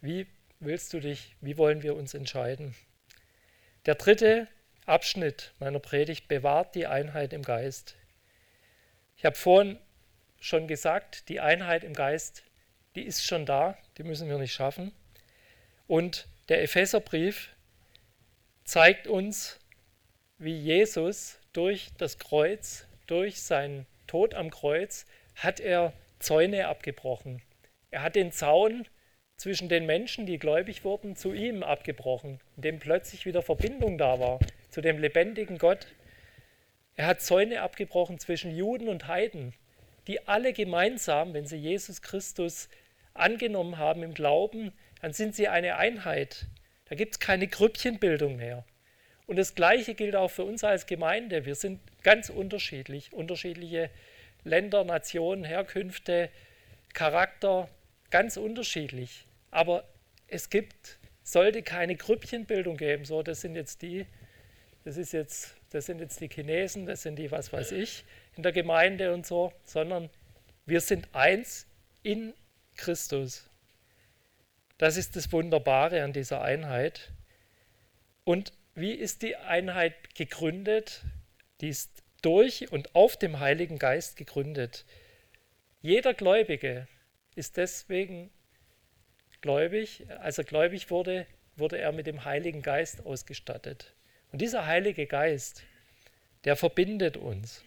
[0.00, 0.26] wie
[0.60, 2.74] willst du dich, wie wollen wir uns entscheiden?
[3.86, 4.48] Der dritte
[4.86, 7.96] Abschnitt meiner Predigt bewahrt die Einheit im Geist.
[9.16, 9.78] Ich habe vorhin
[10.40, 12.44] schon gesagt, die Einheit im Geist,
[12.94, 14.92] die ist schon da, die müssen wir nicht schaffen.
[15.86, 17.50] Und der Epheserbrief
[18.64, 19.58] zeigt uns,
[20.38, 27.42] wie Jesus durch das Kreuz, durch seinen Tod am Kreuz, hat er Zäune abgebrochen.
[27.94, 28.88] Er hat den Zaun
[29.36, 34.18] zwischen den Menschen, die gläubig wurden, zu ihm abgebrochen, in dem plötzlich wieder Verbindung da
[34.18, 34.40] war
[34.70, 35.86] zu dem lebendigen Gott.
[36.96, 39.54] Er hat Zäune abgebrochen zwischen Juden und Heiden,
[40.08, 42.68] die alle gemeinsam, wenn sie Jesus Christus
[43.14, 46.48] angenommen haben im Glauben, dann sind sie eine Einheit.
[46.86, 48.64] Da gibt es keine Grüppchenbildung mehr.
[49.28, 51.46] Und das Gleiche gilt auch für uns als Gemeinde.
[51.46, 53.88] Wir sind ganz unterschiedlich, unterschiedliche
[54.42, 56.28] Länder, Nationen, Herkünfte,
[56.92, 57.68] Charakter,
[58.14, 59.26] ganz unterschiedlich.
[59.50, 59.88] Aber
[60.28, 63.04] es gibt, sollte keine Grüppchenbildung geben.
[63.04, 64.06] So, das sind jetzt die,
[64.84, 68.04] das ist jetzt, das sind jetzt die Chinesen, das sind die, was weiß ich,
[68.36, 70.10] in der Gemeinde und so, sondern
[70.64, 71.66] wir sind eins
[72.04, 72.34] in
[72.76, 73.50] Christus.
[74.78, 77.10] Das ist das Wunderbare an dieser Einheit.
[78.22, 81.02] Und wie ist die Einheit gegründet?
[81.60, 81.90] Die ist
[82.22, 84.84] durch und auf dem Heiligen Geist gegründet.
[85.82, 86.86] Jeder Gläubige
[87.34, 88.30] ist deswegen
[89.40, 91.26] gläubig, als er gläubig wurde,
[91.56, 93.94] wurde er mit dem Heiligen Geist ausgestattet.
[94.32, 95.62] Und dieser Heilige Geist,
[96.44, 97.62] der verbindet uns.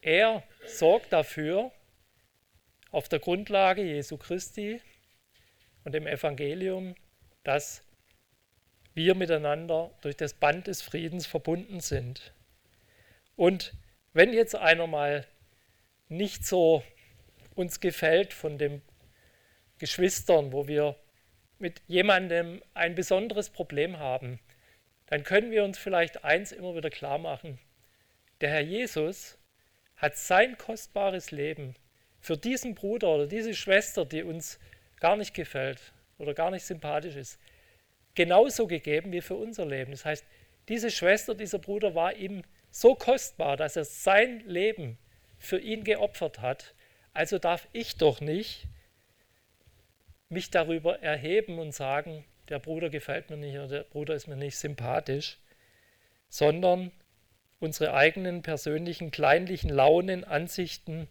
[0.00, 1.72] Er sorgt dafür,
[2.90, 4.80] auf der Grundlage Jesu Christi
[5.84, 6.94] und dem Evangelium,
[7.44, 7.82] dass
[8.94, 12.32] wir miteinander durch das Band des Friedens verbunden sind.
[13.36, 13.74] Und
[14.12, 15.26] wenn jetzt einer mal
[16.08, 16.82] nicht so
[17.58, 18.82] uns gefällt von den
[19.78, 20.96] Geschwistern, wo wir
[21.58, 24.38] mit jemandem ein besonderes Problem haben,
[25.06, 27.58] dann können wir uns vielleicht eins immer wieder klar machen.
[28.40, 29.38] Der Herr Jesus
[29.96, 31.74] hat sein kostbares Leben
[32.20, 34.60] für diesen Bruder oder diese Schwester, die uns
[35.00, 37.40] gar nicht gefällt oder gar nicht sympathisch ist,
[38.14, 39.90] genauso gegeben wie für unser Leben.
[39.92, 40.24] Das heißt,
[40.68, 44.98] diese Schwester, dieser Bruder war ihm so kostbar, dass er sein Leben
[45.38, 46.74] für ihn geopfert hat
[47.12, 48.66] also darf ich doch nicht
[50.28, 54.36] mich darüber erheben und sagen, der Bruder gefällt mir nicht oder der Bruder ist mir
[54.36, 55.38] nicht sympathisch,
[56.28, 56.92] sondern
[57.60, 61.08] unsere eigenen persönlichen kleinlichen Launen, Ansichten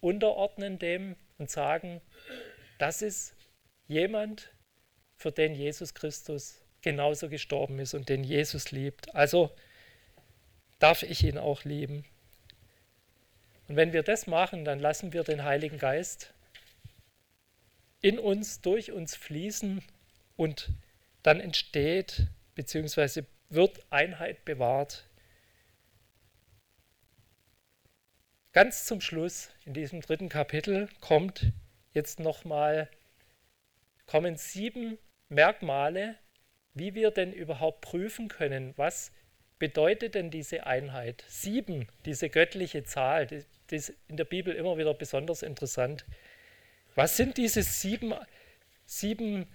[0.00, 2.00] unterordnen dem und sagen,
[2.78, 3.34] das ist
[3.86, 4.52] jemand,
[5.16, 9.14] für den Jesus Christus genauso gestorben ist und den Jesus liebt.
[9.14, 9.50] Also
[10.78, 12.04] darf ich ihn auch lieben.
[13.70, 16.34] Und wenn wir das machen, dann lassen wir den Heiligen Geist
[18.00, 19.80] in uns, durch uns fließen
[20.34, 20.70] und
[21.22, 23.22] dann entsteht bzw.
[23.48, 25.04] wird Einheit bewahrt.
[28.50, 31.52] Ganz zum Schluss in diesem dritten Kapitel kommt
[31.92, 32.90] jetzt nochmal
[34.06, 34.98] kommen sieben
[35.28, 36.18] Merkmale,
[36.74, 39.12] wie wir denn überhaupt prüfen können, was
[39.60, 41.24] bedeutet denn diese Einheit?
[41.28, 46.04] Sieben, diese göttliche Zahl, die, ist in der Bibel immer wieder besonders interessant.
[46.94, 48.14] Was sind diese sieben,
[48.84, 49.46] sieben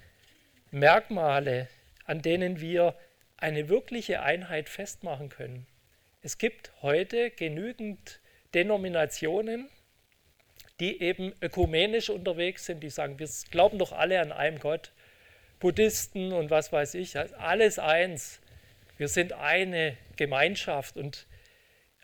[0.71, 1.67] Merkmale,
[2.05, 2.95] an denen wir
[3.37, 5.67] eine wirkliche Einheit festmachen können?
[6.21, 8.19] Es gibt heute genügend
[8.53, 9.69] Denominationen,
[10.79, 14.91] die eben ökumenisch unterwegs sind, die sagen, wir glauben doch alle an einem Gott.
[15.59, 18.41] Buddhisten und was weiß ich, alles eins.
[18.97, 20.97] Wir sind eine Gemeinschaft.
[20.97, 21.27] Und,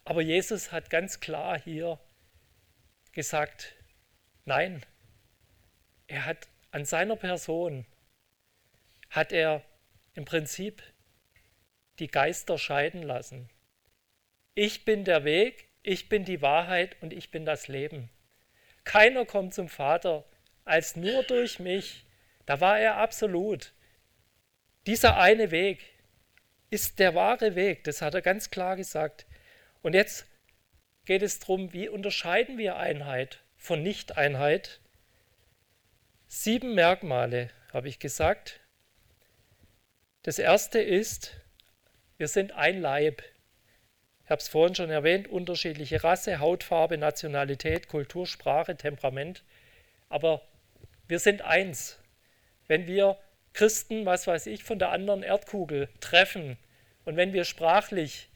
[0.03, 1.99] aber Jesus hat ganz klar hier
[3.11, 3.75] gesagt,
[4.45, 4.85] nein,
[6.07, 7.85] er hat an seiner Person,
[9.09, 9.63] hat er
[10.13, 10.81] im Prinzip
[11.99, 13.49] die Geister scheiden lassen.
[14.55, 18.09] Ich bin der Weg, ich bin die Wahrheit und ich bin das Leben.
[18.83, 20.25] Keiner kommt zum Vater
[20.65, 22.05] als nur durch mich.
[22.45, 23.73] Da war er absolut.
[24.87, 25.79] Dieser eine Weg
[26.69, 29.25] ist der wahre Weg, das hat er ganz klar gesagt.
[29.81, 30.25] Und jetzt
[31.05, 34.79] geht es darum, wie unterscheiden wir Einheit von Nicht-Einheit?
[36.27, 38.59] Sieben Merkmale habe ich gesagt.
[40.23, 41.35] Das erste ist,
[42.17, 43.23] wir sind ein Leib.
[44.23, 49.43] Ich habe es vorhin schon erwähnt, unterschiedliche Rasse, Hautfarbe, Nationalität, Kultur, Sprache, Temperament.
[50.09, 50.41] Aber
[51.07, 51.97] wir sind eins.
[52.67, 53.17] Wenn wir
[53.53, 56.57] Christen, was weiß ich, von der anderen Erdkugel treffen
[57.03, 58.29] und wenn wir sprachlich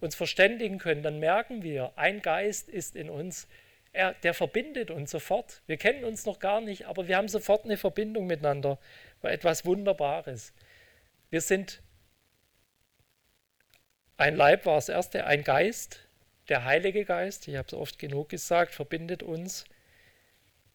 [0.00, 3.48] uns verständigen können, dann merken wir, ein Geist ist in uns,
[3.92, 5.62] er, der verbindet uns sofort.
[5.66, 8.78] Wir kennen uns noch gar nicht, aber wir haben sofort eine Verbindung miteinander,
[9.20, 10.52] war etwas Wunderbares.
[11.28, 11.82] Wir sind
[14.20, 16.00] ein Leib war das erste, ein Geist,
[16.50, 19.64] der Heilige Geist, ich habe es oft genug gesagt, verbindet uns.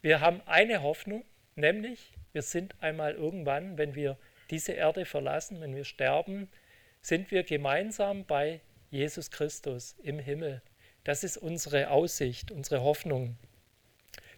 [0.01, 1.23] Wir haben eine Hoffnung,
[1.55, 4.17] nämlich wir sind einmal irgendwann, wenn wir
[4.49, 6.49] diese Erde verlassen, wenn wir sterben,
[7.01, 8.61] sind wir gemeinsam bei
[8.95, 10.61] Jesus Christus im Himmel.
[11.03, 13.37] Das ist unsere Aussicht, unsere Hoffnung.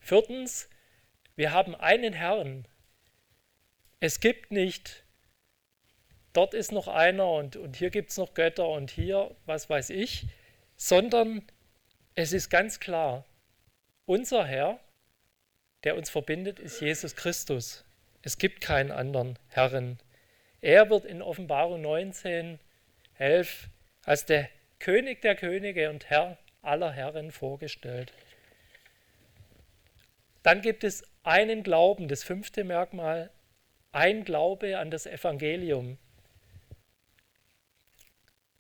[0.02, 0.70] Viertens,
[1.36, 2.68] wir haben einen Herrn.
[4.00, 5.04] Es gibt nicht,
[6.34, 9.92] dort ist noch einer und, und hier gibt es noch Götter und hier, was weiß
[9.92, 10.26] ich,
[10.76, 11.44] sondern
[12.16, 13.26] es ist ganz klar,
[14.06, 14.80] unser Herr,
[15.84, 17.86] der uns verbindet, ist Jesus Christus.
[18.24, 20.00] Es gibt keinen anderen Herren.
[20.62, 22.60] Er wird in Offenbarung 19,
[23.20, 23.70] 11
[24.08, 24.50] als der
[24.80, 28.14] König der Könige und Herr aller Herren vorgestellt.
[30.44, 33.30] Dann gibt es einen Glauben, das fünfte Merkmal,
[33.92, 35.98] ein Glaube an das Evangelium,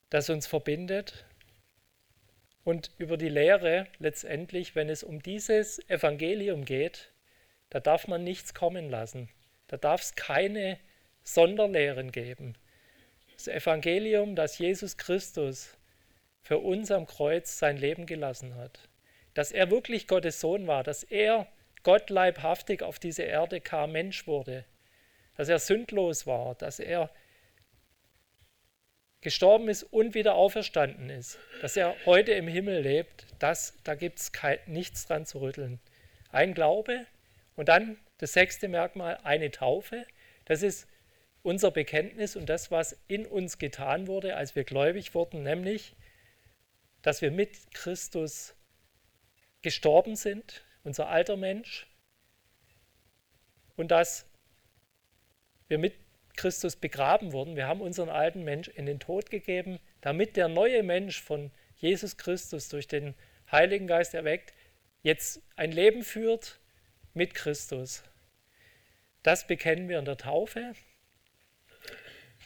[0.10, 1.26] das uns verbindet.
[2.66, 7.10] Und über die Lehre letztendlich, wenn es um dieses Evangelium geht,
[7.70, 9.30] da darf man nichts kommen lassen.
[9.68, 10.78] Da darf es keine
[11.24, 12.58] Sonderlehren geben.
[13.38, 15.77] Das Evangelium, dass Jesus Christus
[16.41, 18.79] für uns am Kreuz sein Leben gelassen hat,
[19.33, 21.47] dass er wirklich Gottes Sohn war, dass er
[21.83, 24.65] Gott leibhaftig auf diese Erde kam, Mensch wurde,
[25.35, 27.09] dass er sündlos war, dass er
[29.21, 34.19] gestorben ist und wieder auferstanden ist, dass er heute im Himmel lebt, das, da gibt
[34.19, 34.31] es
[34.65, 35.79] nichts dran zu rütteln.
[36.31, 37.05] Ein Glaube
[37.55, 40.05] und dann das sechste Merkmal, eine Taufe.
[40.45, 40.88] Das ist
[41.48, 45.95] unser Bekenntnis und das, was in uns getan wurde, als wir gläubig wurden, nämlich,
[47.02, 48.54] dass wir mit Christus
[49.62, 51.88] gestorben sind, unser alter Mensch,
[53.78, 54.30] und dass
[55.70, 55.93] wir mit
[56.36, 57.56] Christus begraben wurden.
[57.56, 62.18] Wir haben unseren alten Mensch in den Tod gegeben, damit der neue Mensch von Jesus
[62.18, 63.16] Christus durch den
[63.50, 64.54] Heiligen Geist erweckt,
[65.02, 66.60] jetzt ein Leben führt
[67.14, 68.04] mit Christus.
[69.24, 70.74] Das bekennen wir in der Taufe.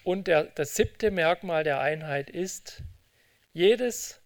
[0.03, 2.81] Und der, das siebte Merkmal der Einheit ist,
[3.53, 4.21] jedes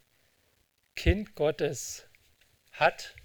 [0.96, 2.08] Kind Gottes
[2.72, 3.16] hat,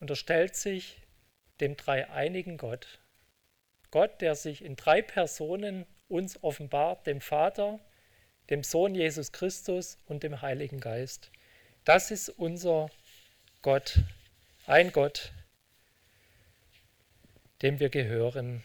[0.00, 1.00] unterstellt sich
[1.60, 2.98] dem dreieinigen Gott.
[3.92, 7.78] Gott, der sich in drei Personen uns offenbart, dem Vater,
[8.50, 11.30] dem Sohn Jesus Christus und dem Heiligen Geist.
[11.84, 12.90] Das ist unser
[13.60, 14.00] Gott,
[14.66, 15.32] ein Gott,
[17.62, 18.62] dem wir gehören.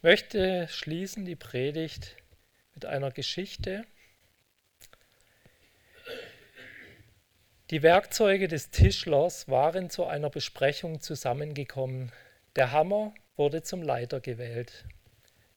[0.00, 2.16] Ich möchte schließen die Predigt
[2.74, 3.84] mit einer Geschichte,
[7.68, 12.12] Die Werkzeuge des Tischlers waren zu einer Besprechung zusammengekommen.
[12.56, 14.86] Der Hammer wurde zum Leiter gewählt.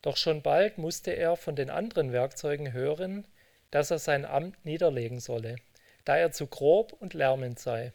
[0.01, 3.25] Doch schon bald musste er von den anderen Werkzeugen hören,
[3.71, 5.55] dass er sein Amt niederlegen solle,
[6.03, 7.93] da er zu grob und lärmend sei.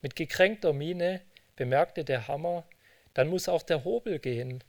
[0.00, 1.22] Mit gekränkter Miene
[1.56, 2.68] bemerkte der Hammer,
[3.14, 4.62] dann muss auch der Hobel gehen.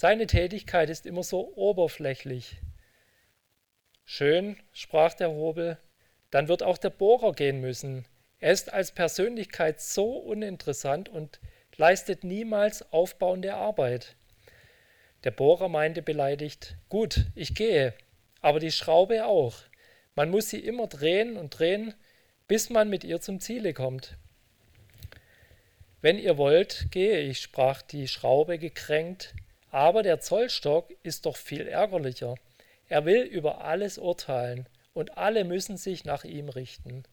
[0.00, 2.58] Seine Tätigkeit ist immer so oberflächlich.
[4.04, 5.76] Schön, sprach der Hobel,
[6.30, 8.06] dann wird auch der Bohrer gehen müssen.
[8.38, 11.40] Er ist als Persönlichkeit so uninteressant und
[11.76, 14.14] leistet niemals aufbauende Arbeit.
[15.24, 17.92] Der Bohrer meinte beleidigt, gut, ich gehe,
[18.40, 19.56] aber die Schraube auch.
[20.14, 21.92] Man muss sie immer drehen und drehen,
[22.46, 24.16] bis man mit ihr zum Ziele kommt.
[26.02, 29.34] Wenn ihr wollt, gehe ich, sprach die Schraube gekränkt,
[29.70, 32.34] aber der Zollstock ist doch viel ärgerlicher.
[32.88, 37.04] Er will über alles urteilen, und alle müssen sich nach ihm richten.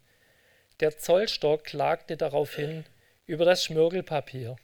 [0.80, 2.84] Der Zollstock klagte daraufhin
[3.28, 4.56] über das Schmirgelpapier.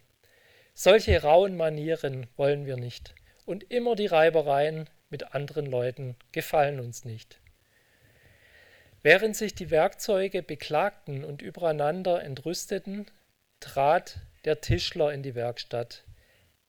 [0.73, 3.13] Solche rauen Manieren wollen wir nicht,
[3.45, 7.39] und immer die Reibereien mit anderen Leuten gefallen uns nicht.
[9.03, 13.07] Während sich die Werkzeuge beklagten und übereinander entrüsteten,
[13.59, 16.03] trat der Tischler in die Werkstatt,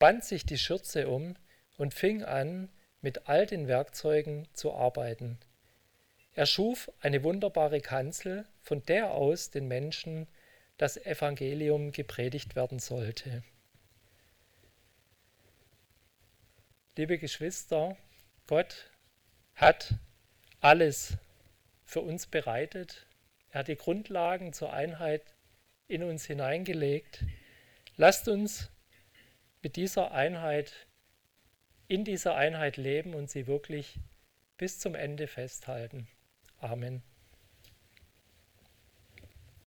[0.02, 1.36] band sich die Schürze um
[1.76, 2.68] und fing an,
[3.02, 5.38] mit all den Werkzeugen zu arbeiten.
[6.32, 10.26] Er schuf eine wunderbare Kanzel, von der aus den Menschen
[10.76, 13.44] das Evangelium gepredigt werden sollte.
[16.96, 17.96] Liebe Geschwister,
[18.48, 18.90] Gott
[19.54, 19.94] hat
[20.58, 21.16] alles
[21.84, 23.06] für uns bereitet.
[23.50, 25.36] Er hat die Grundlagen zur Einheit
[25.86, 27.22] in uns hineingelegt.
[27.94, 28.68] Lasst uns
[29.62, 30.86] mit dieser Einheit,
[31.88, 33.98] in dieser Einheit leben und sie wirklich
[34.56, 36.08] bis zum Ende festhalten.
[36.58, 37.02] Amen.